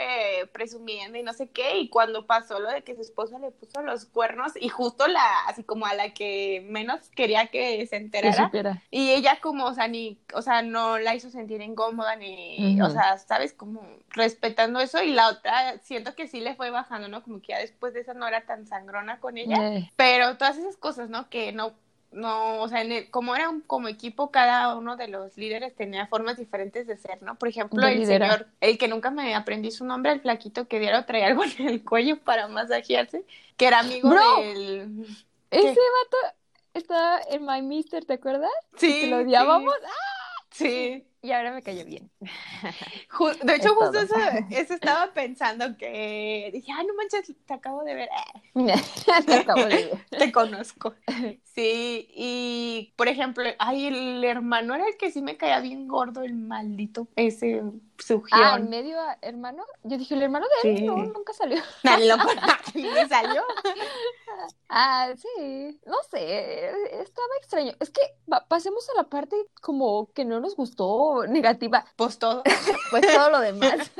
[0.53, 3.81] presumiendo y no sé qué, y cuando pasó lo de que su esposa le puso
[3.81, 8.51] los cuernos y justo la, así como a la que menos quería que se enterara.
[8.91, 12.89] y ella como, o sea, ni, o sea, no la hizo sentir incómoda ni, o
[12.89, 13.53] sea, ¿sabes?
[13.53, 17.23] Como respetando eso y la otra siento que sí le fue bajando, ¿no?
[17.23, 19.91] Como que ya después de eso no era tan sangrona con ella, eh.
[19.95, 21.29] pero todas esas cosas, ¿no?
[21.29, 21.73] Que no
[22.11, 26.37] no, o sea, como era un, como equipo, cada uno de los líderes tenía formas
[26.37, 27.35] diferentes de ser, ¿no?
[27.35, 31.05] Por ejemplo, el señor, el que nunca me aprendí su nombre, el flaquito que diario
[31.05, 33.25] traía algo en el cuello para masajearse,
[33.57, 35.05] que era amigo del...
[35.51, 36.35] Ese vato
[36.73, 38.51] estaba en My Mister, ¿te acuerdas?
[38.77, 39.01] Sí.
[39.01, 39.73] Que lo odiábamos.
[39.83, 40.43] ¡Ah!
[40.51, 41.05] Sí.
[41.21, 42.09] Y ahora me cayó bien.
[43.43, 44.15] de hecho, justo eso,
[44.49, 48.09] eso, estaba pensando que dije, ay, no manches, te acabo de ver.
[49.25, 50.05] te acabo de ver.
[50.09, 50.95] te conozco.
[51.43, 56.23] Sí, y por ejemplo, ay, el hermano era el que sí me caía bien gordo,
[56.23, 57.63] el maldito, ese
[57.99, 58.41] sugión.
[58.43, 59.63] Ah, ¿en medio hermano?
[59.83, 61.57] Yo dije, el hermano de él no, nunca salió.
[61.83, 63.43] ¿Me salió?
[64.69, 66.69] ah, sí, no sé,
[67.01, 67.73] estaba extraño.
[67.79, 68.01] Es que
[68.47, 71.85] pasemos a la parte como que no nos gustó negativa.
[71.95, 72.43] Pues todo.
[72.91, 73.91] pues todo lo demás.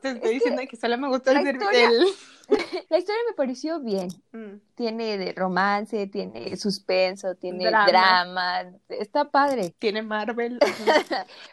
[0.00, 2.06] Te estoy diciendo que, solo me gusta la el, historia- el-
[2.90, 4.08] La historia me pareció bien.
[4.32, 4.60] Mm.
[4.74, 7.86] Tiene de romance, tiene suspenso, tiene Drama.
[7.86, 8.62] drama.
[8.88, 9.74] Está padre.
[9.78, 10.58] Tiene Marvel.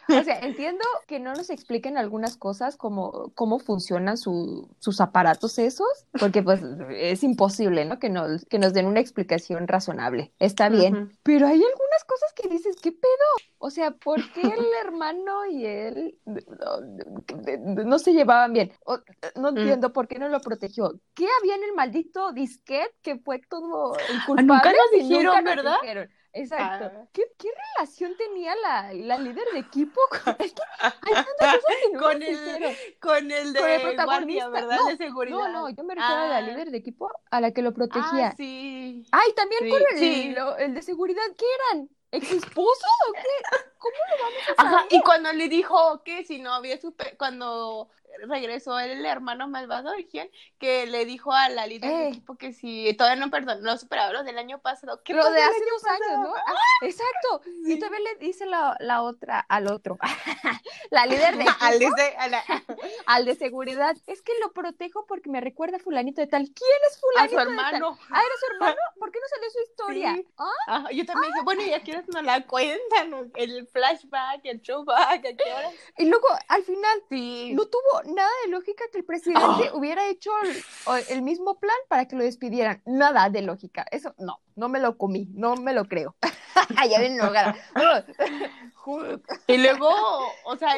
[0.08, 5.58] O sea, entiendo que no nos expliquen algunas cosas como cómo funcionan su- sus aparatos
[5.58, 7.98] esos, porque pues es imposible, ¿no?
[7.98, 10.32] Que nos, que nos den una explicación razonable.
[10.38, 11.16] Está bien.
[11.22, 13.10] Pero hay algunas cosas que dices, ¿qué pedo?
[13.58, 18.72] O sea, ¿por qué el hermano y él no, no se llevaban bien?
[18.84, 18.98] O-
[19.36, 20.81] no entiendo por qué no lo protegió.
[21.14, 24.42] ¿Qué había en el maldito disquete que fue todo el culpable?
[24.44, 25.76] nunca nos dijeron, nunca nos ¿verdad?
[25.82, 26.10] dijeron?
[26.34, 26.90] Exacto.
[26.94, 27.06] Ah.
[27.12, 31.76] ¿Qué, qué relación tenía la, la líder de equipo con, es que hay tantas cosas
[31.84, 32.76] que no Con nos el-.
[33.00, 34.48] Con el de Con el guardia, protagonista.
[34.48, 34.76] ¿verdad?
[34.80, 35.36] No, de seguridad.
[35.36, 36.40] No, no, yo me refiero a la Ah.
[36.40, 38.28] líder de equipo a la que lo protegía.
[38.28, 39.04] Ah, sí.
[39.12, 40.30] Ay, también Sí, con el, sí.
[40.34, 41.88] lo- el de seguridad, ¿qué eran?
[42.12, 43.20] ¿Ex esposos o qué?
[43.78, 44.86] ¿Cómo lo vamos a Ajá, saber?
[44.90, 47.88] y cuando le dijo que si no había supe cuando
[48.26, 49.92] regresó el hermano malvado.
[50.58, 51.94] Que le dijo a la líder Eh.
[51.96, 55.02] del equipo que si todavía no perdón, no superaba lo del año pasado.
[55.04, 56.28] ¿Qué Lo de hace dos años?
[56.28, 56.34] ¿no?
[56.34, 57.42] Ah, exacto.
[57.44, 57.72] Sí.
[57.72, 59.98] Y todavía le dice la, la otra al otro,
[60.90, 62.44] la líder de Al de- a la-
[63.06, 63.96] al de seguridad.
[64.06, 66.42] Es que lo protejo porque me recuerda a fulanito de tal.
[66.44, 67.48] ¿Quién es a fulanito su de tal?
[67.74, 67.98] hermano.
[68.10, 68.76] Ah, era su hermano.
[68.98, 70.14] ¿Por qué no salió su historia?
[70.14, 70.26] Sí.
[70.68, 70.88] ¿Ah?
[70.92, 75.52] Yo también dije, bueno, ya quieres nos la cuentan, el flashback, el showback, ¿a qué
[75.52, 75.70] hora?
[75.98, 77.52] Y luego, al final, Sí.
[77.54, 80.30] no tuvo nada de lógica que el presidente hubiera hecho
[81.08, 82.82] el, mismo plan para que lo despidieran.
[82.86, 83.84] Nada de lógica.
[83.90, 86.16] Eso no, no me lo comí, no me lo creo.
[86.90, 87.18] ya ven.
[89.46, 89.88] Y luego,
[90.44, 90.74] o sea,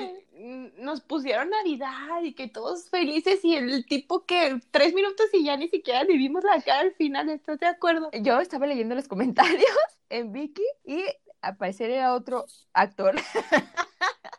[0.76, 5.56] nos pusieron Navidad y que todos felices y el tipo que tres minutos y ya
[5.56, 8.10] ni siquiera le vimos la cara al final, ¿estás de acuerdo?
[8.12, 9.64] Yo estaba leyendo los comentarios
[10.10, 11.02] en Vicky y
[11.40, 13.14] al parecer era otro actor.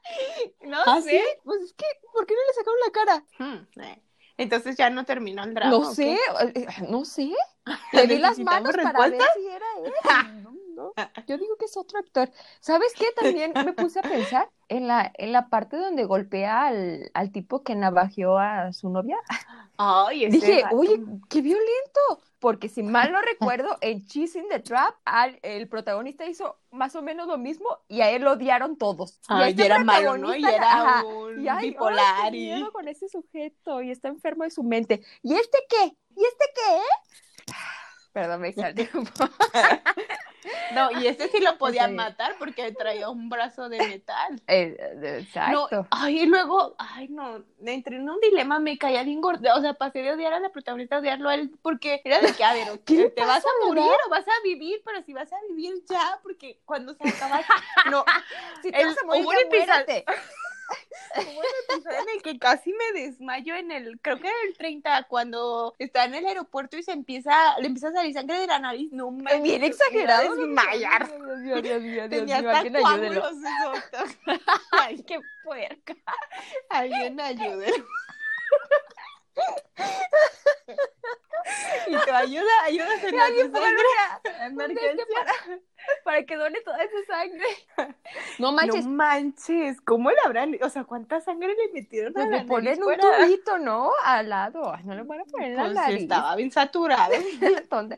[0.61, 1.21] no ¿Ah, sé, sí?
[1.43, 3.25] pues es que, ¿por qué no le sacaron la cara?
[3.39, 4.01] Hmm, eh.
[4.37, 5.71] Entonces ya no terminó el drama.
[5.71, 6.59] No ¿o sé, qué?
[6.61, 7.31] eh, no sé.
[7.93, 9.93] Le di las ¿Necesitamos manos para ver si era él.
[10.95, 11.25] No, no.
[11.27, 12.29] Yo digo que es otro actor.
[12.59, 13.05] ¿Sabes qué?
[13.15, 17.63] También me puse a pensar en la, en la parte donde golpea al, al tipo
[17.63, 19.17] que navajeó a su novia.
[19.77, 20.77] Ay, Dije, vato.
[20.77, 21.99] oye, qué violento.
[22.39, 26.95] Porque si mal no recuerdo, en Cheese in the Trap, al- el protagonista hizo más
[26.95, 29.19] o menos lo mismo y a él lo odiaron todos.
[29.29, 30.35] Y Ay, este y era malo, ¿no?
[30.35, 32.63] Y era ajá, un y ay, bipolar y...
[32.71, 35.01] con ese sujeto y está enfermo de su mente.
[35.23, 35.97] ¿Y este qué?
[36.15, 36.81] ¿Y este qué?
[38.15, 39.35] Perdón, me exalté un poco.
[40.73, 41.93] No, y ese sí lo podía Sí.
[41.93, 44.41] matar porque traía un brazo de metal.
[44.47, 44.75] Eh,
[45.19, 45.67] exacto.
[45.71, 49.55] No, ay, y luego, ay, no, me entré en un dilema, me caía bien gorda,
[49.55, 52.43] o sea, pasé de odiar a la protagonista odiarlo a él, porque era de que,
[52.43, 53.97] a ver, ¿Qué le ¿te vas a morir verdad?
[54.07, 54.81] o vas a vivir?
[54.85, 57.41] Pero si vas a vivir ya, porque cuando se acaba,
[57.91, 58.03] no,
[58.61, 60.05] si te el- vas a morir, muérete.
[61.17, 64.55] Hubo un episodio en el que casi me desmayo en el, creo que era el
[64.57, 68.47] 30, cuando está en el aeropuerto y se empieza, le empieza a salir sangre de
[68.47, 70.35] la nariz, no, Bien me a exagerado.
[70.35, 71.07] desmayar.
[71.43, 73.21] Dios Dios Dios Tenía mío, hasta alguien ayúdelo.
[73.21, 73.37] coágulos.
[74.71, 75.95] Ay, Qué puerca.
[76.69, 77.71] Alguien ayude.
[81.87, 83.41] y te ayuda, ayudas en la sangre.
[84.89, 85.33] este para,
[86.03, 87.45] para que done toda esa sangre.
[88.39, 90.57] No manches, No manches, ¿cómo le habrán?
[90.61, 93.91] O sea, ¿cuánta sangre le metieron a pues la le ponen nariz un tubito, ¿no?
[94.03, 94.73] Al lado.
[94.73, 96.01] Ay, No le van a poner en la Pues nariz.
[96.03, 97.13] estaba bien saturado
[97.69, 97.97] Tonta.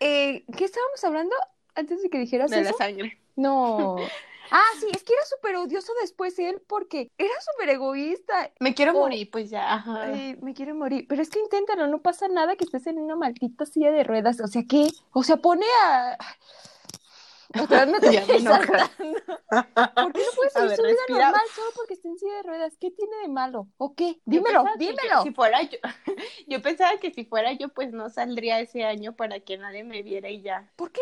[0.00, 1.34] Eh, ¿Qué estábamos hablando
[1.74, 2.78] antes de que dijeras de la eso?
[2.78, 3.18] sangre.
[3.36, 3.96] No.
[4.50, 8.50] Ah, sí, es que era súper odioso después él porque era súper egoísta.
[8.60, 9.00] Me quiero Oh.
[9.00, 9.74] morir, pues ya.
[9.74, 10.02] Ajá.
[10.04, 11.06] Ay, me quiero morir.
[11.08, 14.40] Pero es que inténtalo, no pasa nada que estés en una maldita silla de ruedas.
[14.40, 14.88] O sea, ¿qué?
[15.12, 16.16] O sea, pone a.
[17.62, 18.44] Otra vez me estoy.
[18.44, 21.30] ¿Por qué no hacer ver, su vida respira.
[21.30, 22.76] normal solo porque esté en silla de ruedas?
[22.80, 23.68] ¿Qué tiene de malo?
[23.78, 24.20] ¿O qué?
[24.24, 25.22] Dímelo, dímelo.
[25.22, 25.78] Si fuera yo,
[26.48, 30.02] yo pensaba que si fuera yo, pues no saldría ese año para que nadie me
[30.02, 30.70] viera y ya.
[30.76, 31.00] ¿Por qué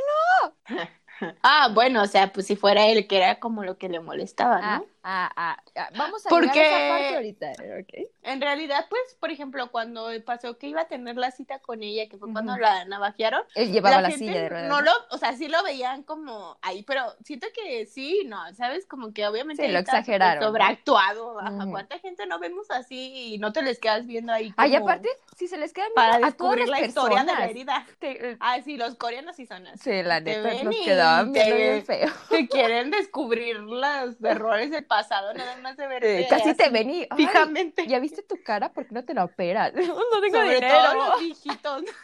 [1.42, 4.62] Ah, bueno, o sea, pues si fuera él, que era como lo que le molestaba,
[4.62, 4.74] ¿no?
[4.77, 8.11] Ah, ah, ah, ah, Vamos a Porque- llegar a esa parte ahorita, ¿ok?
[8.23, 12.09] En realidad, pues, por ejemplo, cuando pasó que iba a tener la cita con ella,
[12.09, 12.62] que fue cuando Ujú.
[12.62, 14.69] la navajearon, Él llevaba la, gente silla de ruedas.
[14.69, 18.87] no lo, o sea, sí lo veían como ahí, pero siento que sí, no, ¿sabes?
[18.87, 20.43] Como que obviamente Sí, lo exageraron.
[20.43, 21.71] Sobreactuado, ajá, Ujú.
[21.71, 25.09] ¿cuánta gente no vemos así y no te les quedas viendo ahí como Ay, aparte,
[25.37, 27.87] si se les queda para viendo a todas descubrir las la historia de la herida?
[27.99, 29.79] Te- eh, Ah, sí, los coreanos sí son así.
[29.90, 32.09] Sí, la Te neta, nos quedaban te- bien feo.
[32.31, 36.72] Que quieren descubrir los errores del pasado, nada más de verte Eh, casi te así,
[36.72, 37.87] ven y, ay, fijamente.
[37.87, 38.72] ¿ya viste tu cara?
[38.72, 39.72] ¿Por qué no te la operas?
[39.74, 40.74] No tengo Sobre dinero.
[40.74, 41.83] todo los viejitos.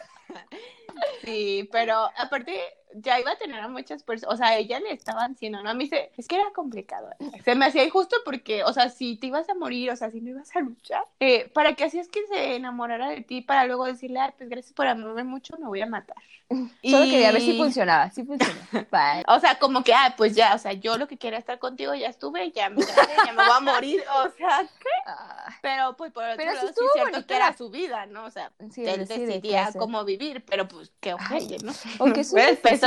[1.23, 2.61] Sí, pero aparte,
[2.95, 5.69] ya iba a tener a muchas personas, o sea, a ella le estaban diciendo, ¿no?
[5.69, 7.09] A mí se, es que era complicado,
[7.45, 10.21] se me hacía injusto porque, o sea, si te ibas a morir, o sea, si
[10.21, 13.85] no ibas a luchar, eh, ¿para qué hacías que se enamorara de ti para luego
[13.85, 16.17] decirle, ay, pues gracias por amarme mucho, me voy a matar?
[16.83, 18.59] Solo quería ver si funcionaba, si funciona.
[18.91, 19.23] Bye.
[19.27, 21.93] O sea, como que, ah, pues ya, o sea, yo lo que quería estar contigo
[21.95, 24.89] ya estuve, ya me grabé, ya me voy a morir, o sea, ¿qué?
[25.07, 28.25] Ah, Pero pues por otro Pero lado sí es cierto que era su vida, ¿no?
[28.25, 31.71] O sea, sí, él decidía cómo vivir, pero pues qué ojete, ¿no?
[31.99, 32.33] O que es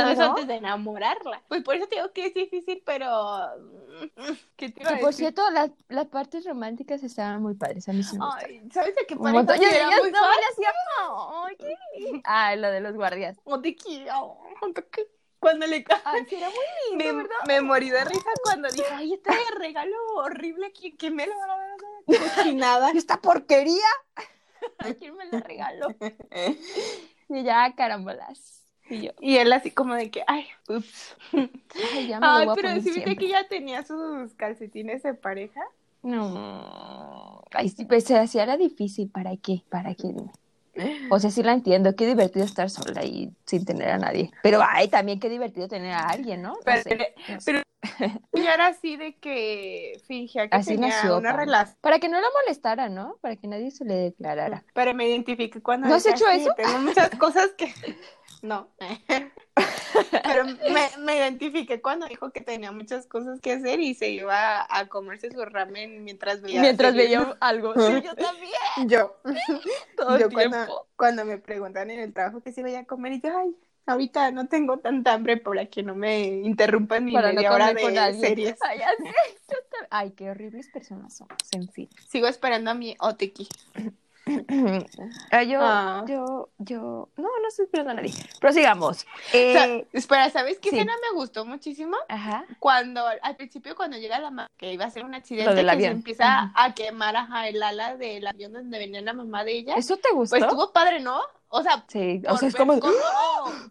[0.01, 0.29] eso ¿no?
[0.31, 1.41] antes de enamorarla.
[1.47, 3.09] Pues por eso te digo que es difícil, pero...
[4.55, 5.25] ¿Qué te iba a Que por decir?
[5.25, 8.25] cierto, las, las partes románticas estaban muy padres, a mí sí me.
[8.35, 9.57] Ay, ¿sabes de qué Un pareja montón.
[9.59, 10.43] Yo- era yo muy estaba fan?
[10.51, 10.61] así,
[11.47, 12.21] ay, qué lindo.
[12.25, 13.37] Ah, lo de los guardias.
[13.45, 14.19] O te quiero,
[14.61, 15.09] o te quiero.
[15.39, 17.35] Cuando le Ay, sí, era muy lindo, me, ¿verdad?
[17.47, 19.29] me morí de risa cuando dijo, ay, este
[19.59, 22.95] regalo horrible, ¿quién, quién me lo va a dar?
[22.95, 23.85] ¡Esta porquería!
[24.79, 25.87] ¿A quién me la regaló?
[27.29, 28.64] Y ya, carambolas.
[28.89, 31.15] Y yo, Y él así como de que, ay, ups.
[31.33, 32.69] ay, ya me Ay, pero
[33.17, 35.61] que ya tenía sus calcetines de pareja.
[36.03, 37.43] No.
[37.51, 39.09] Ay, sí, pues se hacía era difícil.
[39.09, 39.63] ¿Para qué?
[39.69, 40.13] ¿Para qué?
[41.09, 41.95] O sea, sí la entiendo.
[41.95, 44.29] Qué divertido estar sola y sin tener a nadie.
[44.43, 46.49] Pero, ay, también qué divertido tener a alguien, ¿no?
[46.53, 47.51] No Pero- sé, no sé.
[47.51, 47.61] pero-
[48.33, 51.77] Y era así de que fingía que Así tenía nació, una relación.
[51.81, 53.17] Para que no la molestara, ¿no?
[53.21, 54.63] Para que nadie se le declarara.
[54.73, 55.87] Pero me identifiqué cuando.
[55.87, 56.53] ¿No has hecho "Sí, eso?
[56.55, 57.73] Tengo muchas cosas que.
[58.45, 58.69] No.
[60.23, 64.65] Pero me, me identifiqué cuando dijo que tenía muchas cosas que hacer y se iba
[64.69, 66.61] a comerse su ramen mientras veía.
[66.61, 67.19] Mientras series.
[67.19, 67.73] veía algo.
[67.73, 68.89] Sí, yo también.
[68.89, 69.15] Yo.
[69.97, 70.87] Todo yo el cuando, tiempo.
[70.95, 73.55] cuando me preguntan en el trabajo que si voy a comer y yo, ay,
[73.85, 77.73] ahorita no tengo tanta hambre para que no me interrumpan mi Para no media hora
[77.75, 78.57] con de series.
[79.89, 81.89] Ay, qué horribles personas somos, en fin.
[82.07, 83.47] Sigo esperando a mi oteki.
[85.31, 86.03] Ah, yo, Ah.
[86.07, 88.13] yo, yo, no, no estoy esperando a nadie.
[88.39, 89.03] Prosigamos.
[89.03, 90.75] O sea, Eh, espera, ¿sabes qué sí.
[90.77, 91.95] escena me gustó muchísimo?
[92.09, 92.45] ajá.
[92.59, 95.71] Cuando al principio cuando llega la mamá que iba a ser un accidente del que
[95.71, 95.91] avión.
[95.91, 96.51] se empieza Ajá.
[96.55, 99.75] a quemar ajá, el ala del avión donde venía la mamá de ella.
[99.75, 100.35] ¿Eso te gustó?
[100.37, 101.21] Pues estuvo padre, ¿no?
[101.55, 102.79] O sea, Sí, o sea, es como...
[102.79, 102.93] cómo,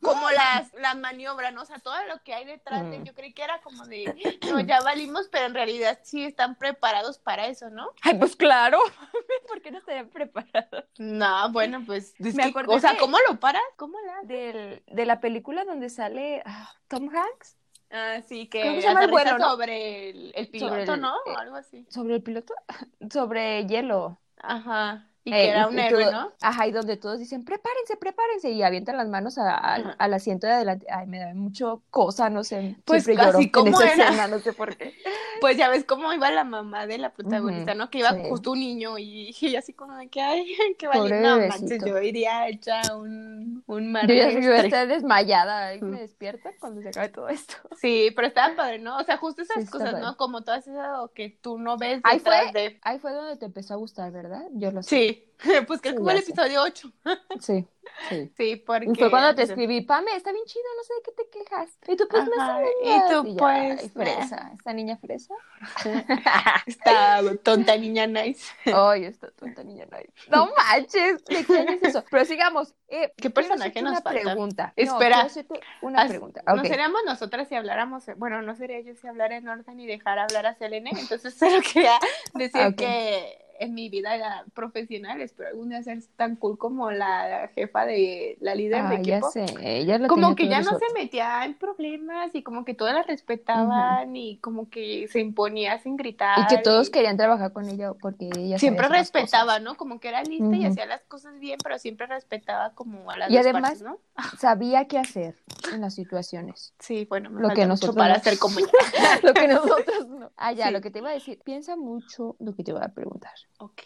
[0.02, 1.62] como las, las maniobras, ¿no?
[1.62, 4.60] O sea, todo lo que hay detrás de, yo creí que era como de, no,
[4.60, 7.90] ya valimos, pero en realidad sí están preparados para eso, ¿no?
[8.02, 8.78] Ay, pues claro.
[9.48, 10.84] ¿Por qué no estarían preparados?
[10.98, 13.62] No, bueno, pues, es Me que, o sea, ¿cómo lo paras?
[13.76, 17.56] ¿Cómo la Del, de la película donde sale ah, Tom Hanks
[17.90, 19.50] Ah, sí, que ¿Cómo se llama el aterriza vuelo, no?
[19.52, 21.14] sobre el, el piloto, Sobre el- ¿no?
[21.26, 21.86] O algo así.
[21.88, 22.54] sobre el piloto,
[23.10, 24.20] sobre hielo.
[24.38, 25.08] Ajá.
[25.26, 26.32] Y Eh, que era y- un y héroe, todo- ¿no?
[26.42, 30.52] Ajá, y donde todos dicen, prepárense, prepárense, y avientan las manos a- al asiento de
[30.52, 30.86] adelante.
[30.90, 32.76] Ay, me da mucho cosa, no sé.
[32.84, 34.04] Pues siempre lloro en como esa era.
[34.08, 34.92] escena, no sé por qué.
[35.40, 37.90] Pues ya ves cómo iba la mamá de la protagonista, ¿no?
[37.90, 38.20] Que iba sí.
[38.28, 40.46] justo un niño y, y así como de que, ay,
[40.78, 41.20] qué valiente.
[41.20, 46.82] No manches, yo iría hecha un, un mar Yo yo desmayada y me despierta cuando
[46.82, 47.54] se acabe todo esto.
[47.76, 48.96] Sí, pero estaba padre, ¿no?
[48.98, 50.00] O sea, justo esas Sí, cosas.
[50.00, 50.16] ¿no?
[50.16, 52.52] Como todas esas que tú no ves Ahí fue.
[52.52, 52.78] de...
[52.82, 54.42] Ahí fue donde te empezó a gustar, ¿verdad?
[54.52, 54.88] Yo lo sé.
[54.88, 55.13] Sí,
[55.66, 56.92] pues creo que fue el episodio 8.
[57.40, 57.66] Sí,
[58.08, 58.32] sí.
[58.36, 58.86] Sí, porque...
[58.90, 61.78] Y fue cuando te escribí, Pame, está bien chido, no sé de qué te quejas.
[61.86, 65.34] Y tú, pues, Ajá, más y tú, ya, pues, fresa, esta niña fresa.
[66.66, 68.52] Esta tonta niña nice.
[68.74, 70.06] Ay, esta tonta niña hay.
[70.30, 72.04] No manches, ¿de quién es eso?
[72.10, 72.74] Pero sigamos.
[72.88, 74.20] Eh, ¿Qué personaje nos una falta?
[74.22, 74.72] pregunta.
[74.76, 75.24] Espera.
[75.24, 76.42] No, una As- pregunta.
[76.46, 80.18] No seríamos nosotras si habláramos, bueno, no sería yo si hablara en orden y dejar
[80.18, 81.98] hablar a Selene, entonces solo quería
[82.34, 82.76] decir Ah, ok.
[82.76, 88.36] que en mi vida profesional espero algún día ser tan cool como la jefa de
[88.40, 89.30] la líder de Ah, ya equipo.
[89.30, 93.02] sé, ella Como que ya no se metía en problemas y como que todas la
[93.02, 96.38] respetaban y como que se imponía sin gritar.
[96.40, 99.58] Y que todos y querían trabajar con ella porque ella siempre hacer respetaba.
[99.60, 99.76] ¿no?
[99.76, 103.30] Como que era lista y hacía las cosas bien, pero siempre respetaba como a las
[103.30, 103.98] Y dos además- partes, ¿no?
[104.38, 105.36] Sabía qué hacer
[105.72, 106.74] en las situaciones.
[106.78, 108.22] Sí, bueno, me Lo que mucho nosotros para no.
[108.22, 108.56] ser como
[109.22, 110.30] lo que nosotros no.
[110.36, 110.72] Ah, ya, Sí.
[110.72, 111.40] lo que te iba a decir.
[111.44, 113.32] Piensa mucho lo que te voy a preguntar.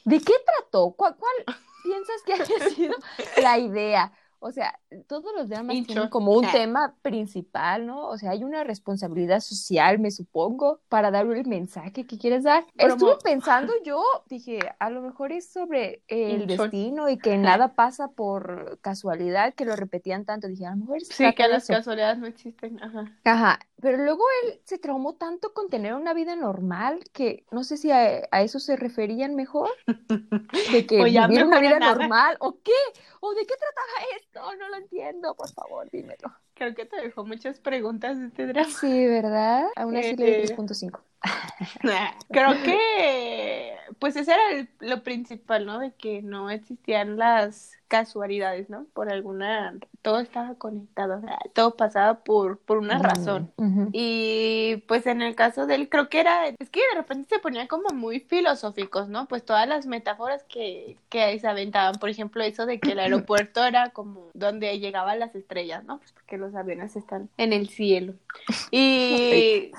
[0.05, 0.93] ¿De qué trató?
[0.97, 1.35] ¿Cuál, cuál
[1.83, 2.97] piensas que haya sido
[3.37, 4.13] la idea?
[4.41, 5.95] O sea, todos los dramas Intro.
[5.95, 8.07] tienen como un tema principal, ¿no?
[8.09, 12.65] O sea, hay una responsabilidad social, me supongo, para dar el mensaje que quieres dar.
[12.77, 17.75] Promo- Estuve pensando yo, dije, a lo mejor es sobre el destino y que nada
[17.75, 20.47] pasa por casualidad, que lo repetían tanto.
[20.47, 21.73] Dije, a lo mejor se Sí, que de las eso.
[21.73, 22.83] casualidades no existen.
[22.83, 23.19] Ajá.
[23.25, 27.77] Ajá, pero luego él se traumó tanto con tener una vida normal que no sé
[27.77, 29.71] si a, a eso se referían mejor,
[30.73, 31.95] de que O ya vivir una vida nada.
[31.95, 32.73] normal, o qué,
[33.21, 34.28] o de qué trataba esto,
[34.59, 36.33] no lo entiendo, por favor, dímelo.
[36.55, 38.69] Creo que te dejó muchas preguntas de este drama.
[38.69, 39.67] Sí, ¿verdad?
[39.77, 41.01] Aún así le doy Eh, 3.5.
[42.31, 43.58] Creo que
[43.99, 45.79] pues ese era lo principal, ¿no?
[45.79, 48.85] De que no existían las casualidades, ¿no?
[48.93, 51.23] Por alguna, todo estaba conectado,
[51.55, 53.51] todo pasaba por, por una razón.
[53.93, 57.41] Y pues en el caso de él, creo que era, es que de repente se
[57.41, 59.27] ponían como muy filosóficos, ¿no?
[59.27, 63.65] Pues todas las metáforas que, que se aventaban, por ejemplo, eso de que el aeropuerto
[63.65, 65.99] era como donde llegaban las estrellas, ¿no?
[65.99, 68.15] Pues porque los aviones están en el cielo.
[68.71, 69.73] Y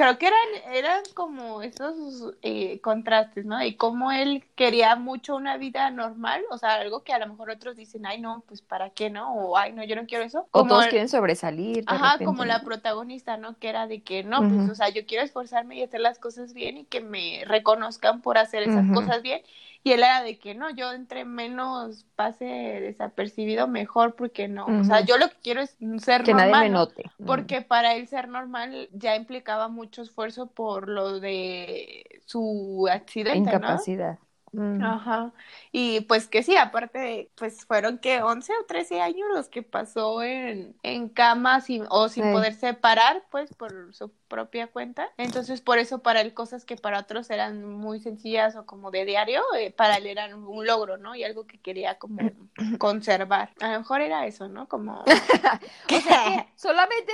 [0.00, 3.62] creo que eran, eran como esos eh, contrastes, ¿no?
[3.62, 7.50] Y cómo él quería mucho una vida normal, o sea, algo que a lo mejor
[7.50, 9.34] otros dicen, ay, no, pues para qué, ¿no?
[9.34, 10.46] O ay, no, yo no quiero eso.
[10.52, 11.84] o todos quieren sobresalir.
[11.86, 13.58] Ajá, como la protagonista, ¿no?
[13.58, 16.54] Que era de que, no, pues, o sea, yo quiero esforzarme y hacer las cosas
[16.54, 19.42] bien y que me reconozcan por hacer esas cosas bien
[19.82, 24.84] y él era de que no, yo entre menos pase desapercibido mejor porque no, o
[24.84, 26.50] sea, yo lo que quiero es ser que normal.
[26.50, 27.10] nadie me note.
[27.24, 34.18] Porque para él ser normal ya implicaba mucho esfuerzo por lo de su accidente, Incapacidad.
[34.58, 35.32] Ajá.
[35.70, 40.22] Y pues que sí, aparte, pues fueron que 11 o 13 años los que pasó
[40.22, 45.08] en, en cama sin, o sin poder separar, pues por su propia cuenta.
[45.18, 49.04] Entonces, por eso para él cosas que para otros eran muy sencillas o como de
[49.04, 51.14] diario, eh, para él eran un logro, ¿no?
[51.14, 52.30] Y algo que quería como
[52.78, 53.50] conservar.
[53.60, 54.68] A lo mejor era eso, ¿no?
[54.68, 55.02] Como...
[55.04, 57.12] o sea, solamente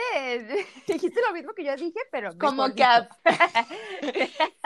[0.87, 2.37] dijiste lo mismo que yo dije, pero...
[2.38, 2.85] Como que,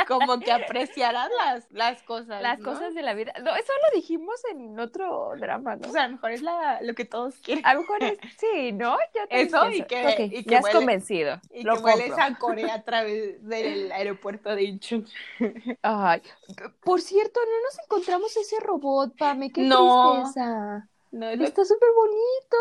[0.07, 2.43] como que apreciarás las, las cosas.
[2.43, 3.33] Las cosas de la vida.
[3.43, 5.89] No, eso lo dijimos en otro drama, ¿no?
[5.89, 7.65] O sea, a lo mejor es la, lo que todos quieren.
[7.67, 8.97] A lo mejor es, sí, ¿no?
[9.15, 11.41] Yo eso y que, y que, has convencido.
[11.51, 15.07] Y lo que hueles a Corea a través del aeropuerto de Incheon.
[15.83, 16.23] Ay,
[16.83, 20.23] por cierto, no nos encontramos ese robot, Pame, qué no.
[20.23, 20.90] tristeza.
[21.13, 22.57] No, Está súper bonito,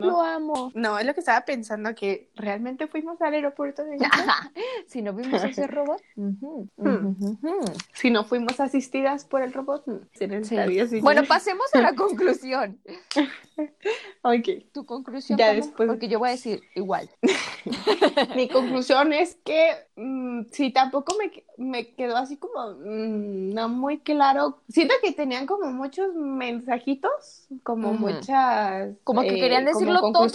[0.00, 0.72] lo amo.
[0.74, 3.98] No, es lo que estaba pensando, que realmente fuimos al aeropuerto de
[4.86, 6.00] Si no vimos ese robot.
[7.92, 9.84] Si no fuimos asistidas por el robot.
[10.12, 11.00] Sí.
[11.00, 12.80] Bueno, pasemos a la conclusión.
[14.22, 14.48] ok.
[14.72, 15.86] Tu conclusión, ya después...
[15.86, 17.10] porque yo voy a decir igual.
[18.34, 23.98] Mi conclusión es que mm, si tampoco me, me quedó así como mm, no muy
[23.98, 24.62] claro.
[24.68, 28.96] Siento que tenían como muchos mensajitos, como muchas...
[29.04, 30.26] Como que querían eh, decirlo todo,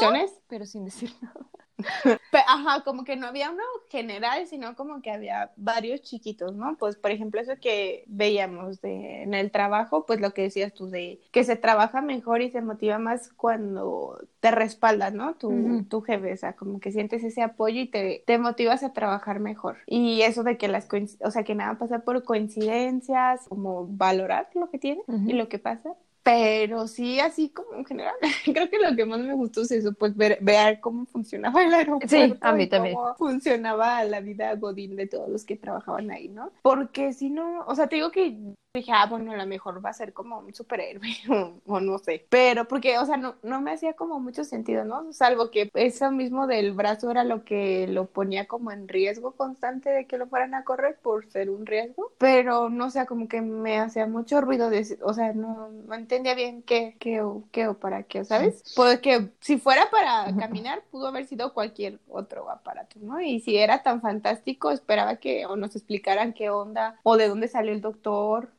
[0.47, 1.39] pero sin decir nada.
[2.47, 6.75] Ajá, como que no había uno general, sino como que había varios chiquitos, ¿no?
[6.77, 10.89] Pues, por ejemplo, eso que veíamos de, en el trabajo, pues lo que decías tú
[10.89, 15.35] de que se trabaja mejor y se motiva más cuando te respaldas, ¿no?
[15.35, 18.93] Tu, tu jefe, o sea, como que sientes ese apoyo y te, te motivas a
[18.93, 19.77] trabajar mejor.
[19.85, 20.87] Y eso de que las,
[21.21, 25.59] o sea, que nada pasa por coincidencias, como valorar lo que tiene y lo que
[25.59, 25.95] pasa
[26.29, 28.13] pero sí, así como en general,
[28.45, 31.73] creo que lo que más me gustó es eso, pues ver, ver cómo funcionaba el
[31.73, 32.07] aeropuerto.
[32.07, 32.95] Sí, a mí también.
[32.95, 36.51] Cómo funcionaba la vida godín de todos los que trabajaban ahí, ¿no?
[36.61, 38.37] Porque si no, o sea, te digo que
[38.75, 41.07] dije, ah, bueno, a lo mejor va a ser como un superhéroe
[41.65, 42.27] o, no sé.
[42.29, 45.11] Pero porque, o sea, no, no me hacía como mucho sentido, ¿no?
[45.11, 49.89] Salvo que eso mismo del brazo era lo que lo ponía como en riesgo constante
[49.89, 52.11] de que lo fueran a correr por ser un riesgo.
[52.19, 56.35] Pero no sé, como que me hacía mucho ruido, de, o sea, no, no entendía
[56.35, 58.63] bien qué, qué, o, qué o para qué, ¿sabes?
[58.75, 63.19] Porque si fuera para caminar, pudo haber sido cualquier otro aparato, ¿no?
[63.19, 67.47] Y si era tan fantástico, esperaba que o nos explicaran qué onda o de dónde
[67.47, 68.51] salió el doctor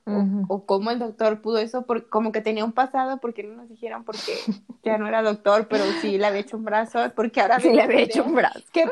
[0.49, 3.69] o, cómo el doctor pudo eso, por, como que tenía un pasado, porque no nos
[3.69, 4.35] dijeron porque
[4.85, 7.83] ya no era doctor, pero sí le había hecho un brazo, porque ahora sí le
[7.83, 8.61] había hecho un brazo.
[8.73, 8.89] ¿Qué,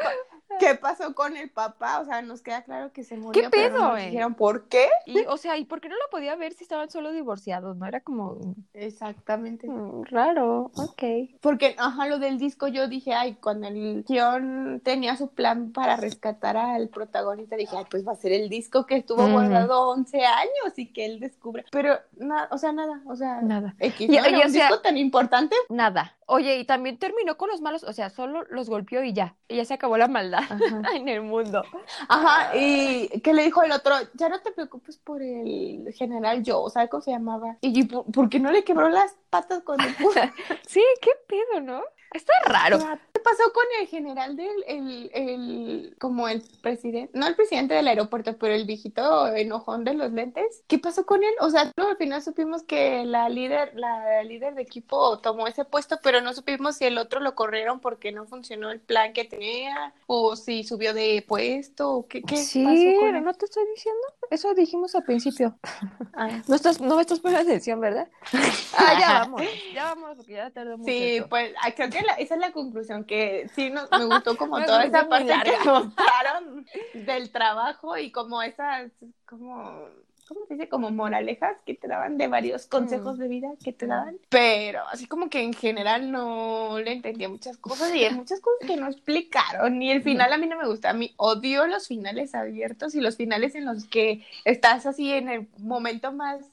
[0.58, 2.00] ¿Qué pasó con el papá?
[2.00, 3.42] O sea, nos queda claro que se murió.
[3.42, 4.88] ¿Qué pedo, pero dijeron por qué.
[5.06, 7.76] Y, o sea, ¿y por qué no lo podía ver si estaban solo divorciados?
[7.76, 8.38] No era como.
[8.74, 9.68] Exactamente.
[9.68, 11.02] Mm, raro, ok.
[11.40, 15.96] Porque, ajá, lo del disco yo dije, ay, cuando el guion tenía su plan para
[15.96, 20.24] rescatar al protagonista, dije, ay, pues va a ser el disco que estuvo guardado 11
[20.24, 21.64] años y que él descubre.
[21.70, 23.74] Pero, nada, o sea, nada, o sea, nada.
[23.78, 25.56] X, y, un disco tan importante.
[25.68, 26.17] Nada.
[26.30, 29.56] Oye, y también terminó con los malos, o sea, solo los golpeó y ya, y
[29.56, 30.42] ya se acabó la maldad
[30.94, 31.64] en el mundo.
[32.06, 36.70] Ajá, y que le dijo el otro, ya no te preocupes por el general Joe,
[36.70, 37.56] ¿sabes cómo se llamaba?
[37.62, 39.94] Y ¿por, qué no le quebró las patas el
[40.66, 41.82] sí, qué pedo, ¿no?
[42.12, 42.78] Está raro.
[43.12, 47.88] ¿Qué pasó con el general del, el, el, como el presidente, no el presidente del
[47.88, 50.62] aeropuerto, pero el viejito enojón de los lentes?
[50.66, 51.34] ¿Qué pasó con él?
[51.40, 55.98] O sea, al final supimos que la líder, la líder de equipo tomó ese puesto,
[56.02, 59.92] pero no supimos si el otro lo corrieron porque no funcionó el plan que tenía,
[60.06, 64.00] o si subió de puesto, o qué, qué sí, pasó no te estoy diciendo.
[64.30, 65.58] Eso dijimos al principio.
[66.20, 66.42] Ah.
[66.48, 68.08] No, estás, no me estás poniendo atención, ¿verdad?
[68.76, 70.90] ah, ya vamos, ya vamos, porque ya tardó mucho.
[70.90, 74.82] Sí, pues creo que esa es la conclusión, que sí nos, me gustó como toda
[74.82, 78.90] esa parte que mostraron del trabajo y como esas,
[79.26, 79.86] como
[80.28, 80.68] ¿cómo se dice?
[80.68, 84.18] Como moralejas que te daban de varios consejos de vida que te daban.
[84.28, 88.68] Pero así como que en general no le entendía muchas cosas y hay muchas cosas
[88.68, 89.82] que no explicaron.
[89.82, 90.90] Y el final a mí no me gusta.
[90.90, 95.28] A mí odio los finales abiertos y los finales en los que estás así en
[95.28, 96.44] el momento más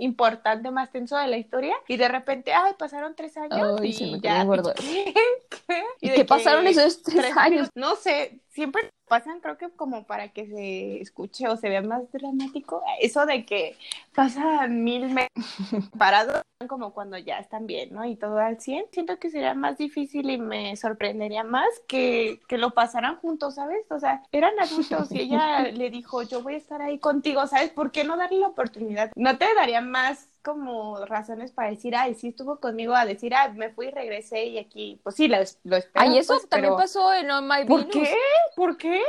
[0.00, 3.92] importante, más tenso de la historia y de repente, ay, pasaron tres años Ay, y
[3.92, 4.46] se me ya.
[4.76, 5.14] ¿Qué?
[5.66, 5.82] ¿Qué?
[6.00, 7.68] ¿Y de qué pasaron esos tres años?
[7.74, 12.10] No sé, siempre pasan, creo que como para que se escuche o se vea más
[12.12, 13.76] dramático, eso de que
[14.14, 15.30] pasan mil meses
[15.98, 18.04] parados, como cuando ya están bien, ¿no?
[18.04, 22.56] Y todo al 100, siento que sería más difícil y me sorprendería más que, que
[22.56, 23.84] lo pasaran juntos, ¿sabes?
[23.90, 27.70] O sea, eran adultos y ella le dijo, yo voy a estar ahí contigo, ¿sabes?
[27.70, 29.09] ¿Por qué no darle la oportunidad?
[29.16, 33.48] ¿No te daría más como razones para decir, ay, sí estuvo conmigo, a decir, ah,
[33.54, 35.92] me fui y regresé y aquí, pues sí, lo, lo espero.
[35.94, 37.92] Ay, eso pues, también pero- pasó en On My ¿Por Venus.
[37.92, 38.16] qué?
[38.56, 39.02] ¿Por qué?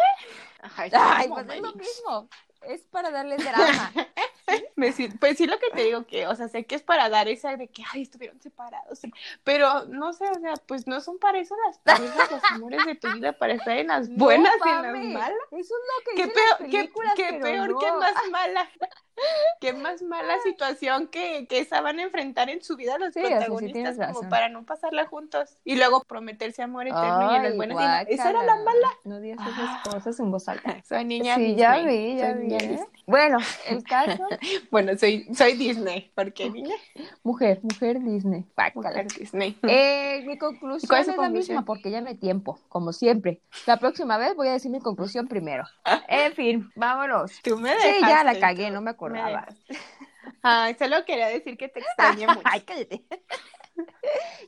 [0.76, 2.30] Ay, Ay, ¿cómo pues es lo mismo.
[2.64, 3.92] Es para darle drama.
[4.76, 7.28] me pues sí lo que te digo que, o sea, sé que es para dar
[7.28, 9.00] esa de que, ay, estuvieron separados,
[9.44, 12.96] pero no sé, o sea, pues no son para eso las parejas, los amores de
[12.96, 15.38] tu vida, para estar en las buenas y en las malas.
[15.52, 17.80] Eso es lo que Qué peor, qué, qué peor, no.
[17.80, 18.70] qué más mala,
[19.60, 23.20] qué más mala situación que, que esa van a enfrentar en su vida los Sí,
[23.20, 27.36] o sea, sí protagonistas como para no pasarla juntos y luego prometerse amor eterno y
[27.36, 28.66] en las buenas las- Esa era la guácala.
[28.66, 28.88] mala.
[29.04, 30.82] No digas esas cosas en voz alta.
[30.88, 32.54] Soy niña Sí, ya Disney, vi, ya soy vi.
[32.56, 32.88] ¿eh?
[33.06, 33.38] Bueno,
[33.68, 34.28] el caso,
[34.72, 36.76] Bueno, soy, soy Disney, porque niña,
[37.24, 38.46] mujer, mujer Disney.
[38.74, 39.58] Mujer Disney.
[39.68, 41.56] Eh, mi conclusión ¿Cuál es es su la conclusión?
[41.58, 43.42] misma porque ya me tiempo, como siempre.
[43.66, 45.64] La próxima vez voy a decir mi conclusión primero.
[46.08, 47.32] En fin, vámonos.
[47.44, 49.48] Tú me Sí, ya la cagué, no me acordaba.
[50.44, 52.42] Ay, solo quería decir que te extrañé mucho.
[52.44, 53.06] Ay, cállate.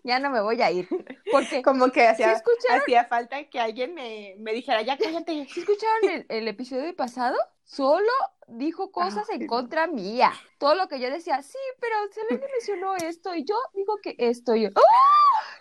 [0.03, 0.87] ya no me voy a ir.
[1.31, 2.41] Porque Como que hacía,
[2.71, 5.45] hacía falta que alguien me, me dijera, ya cállate.
[5.49, 7.37] ¿Sí escucharon el, el episodio pasado?
[7.63, 8.11] Solo
[8.47, 9.47] dijo cosas Ah, en sí.
[9.47, 10.31] contra mía.
[10.57, 14.53] Todo lo que yo decía, sí, pero Selene mencionó esto y yo digo que esto.
[14.55, 14.81] Y yo, ¡Oh!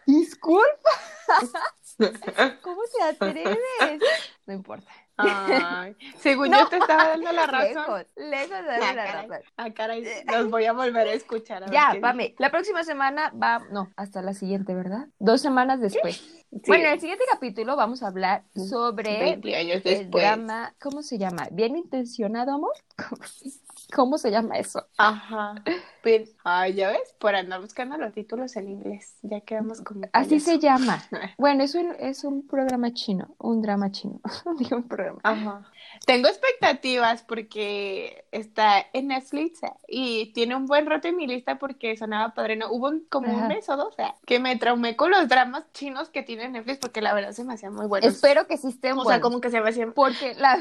[0.04, 0.90] Disculpa,
[2.62, 4.02] ¿cómo te atreves?
[4.46, 4.90] No importa.
[5.16, 6.58] Ay, según No.
[6.58, 8.04] yo te estaba dando la razón.
[8.16, 9.28] Lejos, lejos de Ah, la caray.
[9.28, 9.44] razón.
[9.56, 11.62] Ah, caray, los voy a volver a escuchar.
[11.62, 15.06] a Ya, Pame, la próxima semana va, no, hasta la siguiente, ¿verdad?
[15.20, 16.41] Dos semanas después.
[16.52, 20.22] Sí, Bueno, en el siguiente capítulo vamos a hablar sobre 20 años el después.
[20.22, 21.48] drama, ¿cómo se llama?
[21.50, 22.72] ¿Bien intencionado, amor?
[23.94, 24.86] ¿Cómo, se llama eso?
[24.96, 25.54] Ajá.
[26.02, 29.16] Pero, ay, ya ves, por andar buscando los títulos en inglés.
[29.22, 30.02] Ya quedamos como.
[30.12, 31.02] Así se llama.
[31.38, 34.20] Bueno, es un, es un programa chino, un drama chino.
[34.58, 35.20] Digo un programa.
[35.22, 35.70] Ajá.
[36.06, 41.96] Tengo expectativas porque está en Netflix y tiene un buen rato en mi lista porque
[41.96, 42.56] sonaba padre.
[42.56, 43.42] No, hubo un- como Ajá.
[43.42, 46.78] un mes o dos eh, que me traumé con los dramas chinos que tiene Netflix
[46.78, 48.12] porque la verdad se me hacían muy buenos.
[48.12, 49.92] Espero que sí estén o sea, como que se me hacían.
[49.92, 50.58] Porque la,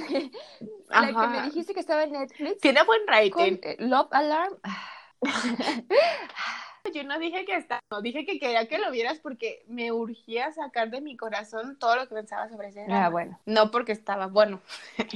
[0.99, 1.27] la que Ajá.
[1.27, 3.57] me dijiste que estaba en Netflix Tiene buen con rating.
[3.63, 4.57] eh, Love Alarm.
[6.93, 10.51] Yo no dije que está, no dije que quería que lo vieras porque me urgía
[10.51, 13.05] sacar de mi corazón todo lo que pensaba sobre ese drama.
[13.05, 14.59] Ah, bueno, No porque estaba bueno,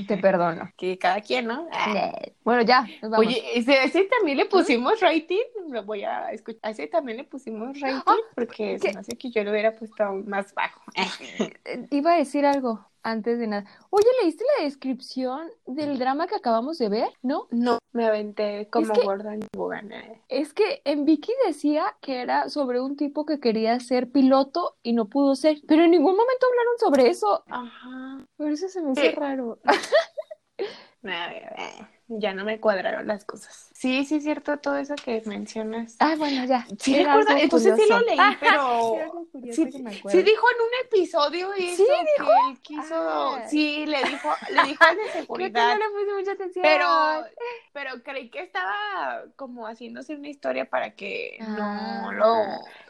[0.08, 0.72] te perdono.
[0.78, 1.68] que cada quien, ¿no?
[1.72, 2.14] Ah.
[2.44, 3.26] Bueno, ya, nos vamos.
[3.26, 6.72] Oye, ese, ese también le pusimos rating, lo voy a escuchar.
[6.72, 8.94] Ese también le pusimos rating porque se ¿qué?
[8.94, 10.82] me hace que yo lo hubiera puesto aún más bajo.
[11.90, 13.66] Iba a decir algo antes de nada.
[13.92, 17.08] Oye, ¿leíste la descripción del drama que acabamos de ver?
[17.22, 17.48] ¿No?
[17.52, 20.22] No, me aventé como Es que- gorda en tobogán, eh.
[20.28, 24.94] Es que en Vicky decía que era sobre un tipo que quería ser piloto y
[24.94, 27.44] no pudo ser, pero en ningún momento hablaron sobre eso.
[27.48, 28.26] Ajá.
[28.38, 29.12] Por eso se me hizo Sí.
[29.12, 29.60] raro.
[29.68, 33.70] A ver, eh, Ya no me cuadraron las cosas.
[33.78, 35.98] Sí, sí es cierto todo eso que mencionas.
[36.00, 36.66] Ah, bueno, ya.
[36.80, 38.98] Sí, algo entonces sí lo leí, pero
[39.52, 41.86] sí, que me sí dijo en un episodio eso ¿Sí
[42.18, 43.44] que él quiso, Ah.
[43.50, 46.64] sí, le dijo, le dijo al de Creo que seguridad, no le puse mucha atención.
[46.64, 46.88] pero,
[47.74, 52.04] pero creí que estaba como haciéndose una historia para que Ah.
[52.06, 52.44] no lo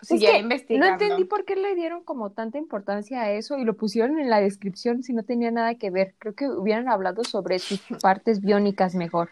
[0.03, 0.86] Es siguiera investigando.
[0.86, 4.29] No entendí por qué le dieron como tanta importancia a eso y lo pusieron en
[4.29, 6.13] la descripción si no tenía nada que ver.
[6.19, 9.31] Creo que hubieran hablado sobre sus partes biónicas mejor.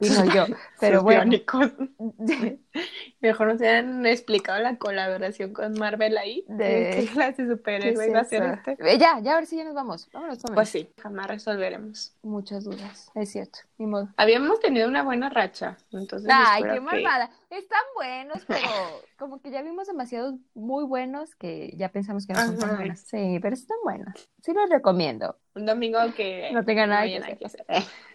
[0.00, 0.46] Op- Opino yo.
[0.80, 1.30] Pero bueno.
[3.20, 6.44] Mejor nos hubieran explicado la colaboración con Marvel ahí.
[6.48, 8.98] De- ¿Qué, clase de ¿Qué superhéroe iba a ser este?
[8.98, 10.08] Ya, ya, a ver si ya nos vamos.
[10.12, 10.54] Vámonos, vámonos.
[10.54, 12.14] Pues sí, jamás resolveremos.
[12.22, 13.10] Muchas dudas.
[13.14, 13.58] Es cierto.
[13.78, 14.08] Ni modo.
[14.16, 17.30] Habíamos tenido una buena racha, entonces Ay, qué que- malvada.
[17.50, 18.60] Están buenos, pero
[19.18, 23.00] como que ya vimos demasiados muy buenos que ya pensamos que no son tan buenos.
[23.00, 24.28] Sí, pero están buenos.
[24.42, 25.36] Sí los recomiendo.
[25.54, 27.38] un domingo que No tenga nada que hacer.
[27.38, 27.64] que hacer.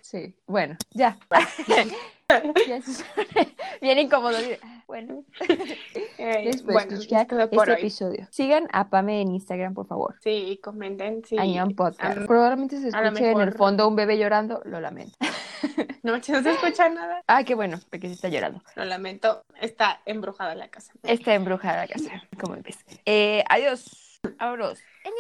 [0.02, 1.18] Sí, bueno, ya.
[3.82, 4.38] Bien incómodo.
[4.88, 5.24] Bueno,
[6.18, 7.80] eh, después de bueno, es todo por este hoy.
[7.80, 8.28] episodio.
[8.32, 10.16] Sigan a Pame en Instagram, por favor.
[10.22, 11.38] Sí, comenten, sí.
[11.38, 12.26] Añón Podcast.
[12.28, 15.18] Probablemente se escuche en el fondo un bebé llorando, lo lamento.
[16.04, 17.24] No, no se escucha nada.
[17.28, 18.62] Ah, qué bueno, porque sí está llorando.
[18.76, 20.92] Lo lamento, está embrujada la casa.
[21.02, 22.78] Está embrujada la casa, como ves.
[23.06, 24.20] Eh, adiós.
[24.38, 24.80] Vámonos.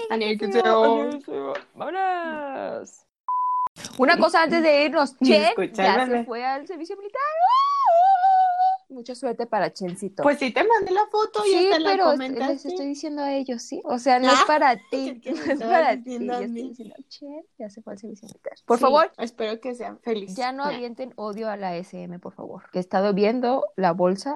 [0.09, 1.53] Annyeonghaseyo.
[1.74, 3.05] Vámonos.
[3.97, 5.15] Una cosa antes de irnos.
[5.24, 7.21] Chen ya se fue al servicio militar.
[8.89, 10.21] Mucha suerte para Chencito.
[10.21, 12.53] Pues sí te mandé la foto y sí, la pero comentaste.
[12.53, 13.82] les estoy diciendo a ellos, ¿sí?
[13.86, 16.19] O sea, no es Ah, para ti, no es para ti.
[16.24, 18.53] Yo estoy diciendo, Chen ya se fue al servicio militar.
[18.65, 20.36] Por Sí, favor, Espero que sean felices.
[20.38, 22.69] ya no avienten odio a la SM, por favor.
[22.71, 24.36] Que he estado viendo la bolsa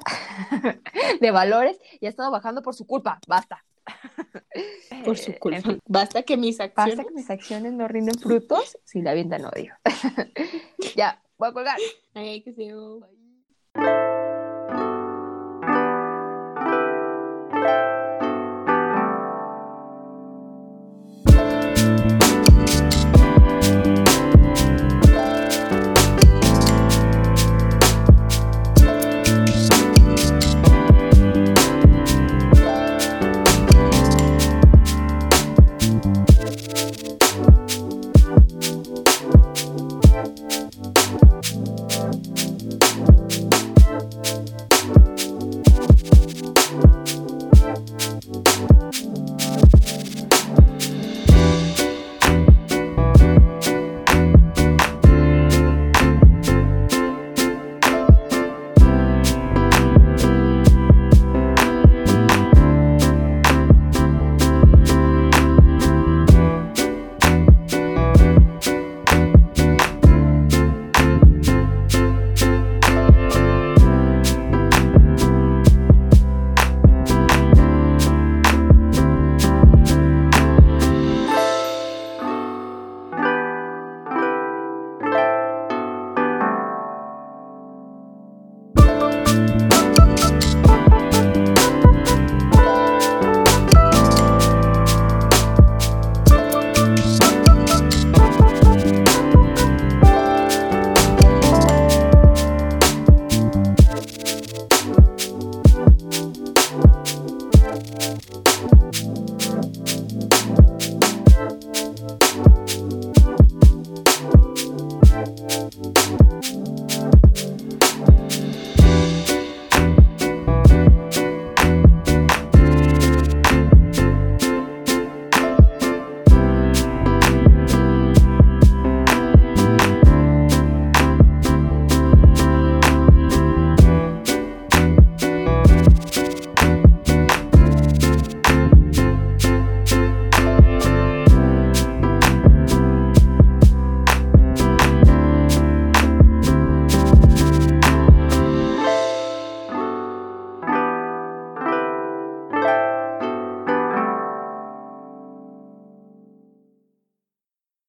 [1.22, 3.20] de valores y ha estado bajando por su culpa.
[3.28, 3.64] Basta.
[5.06, 5.78] Por eh, su culpa.
[5.86, 6.98] Basta, que mis acciones...
[6.98, 9.74] basta que mis acciones no rinden frutos si la vida no dio.
[10.96, 11.78] ya, voy a colgar.
[12.14, 12.74] Ay, que se...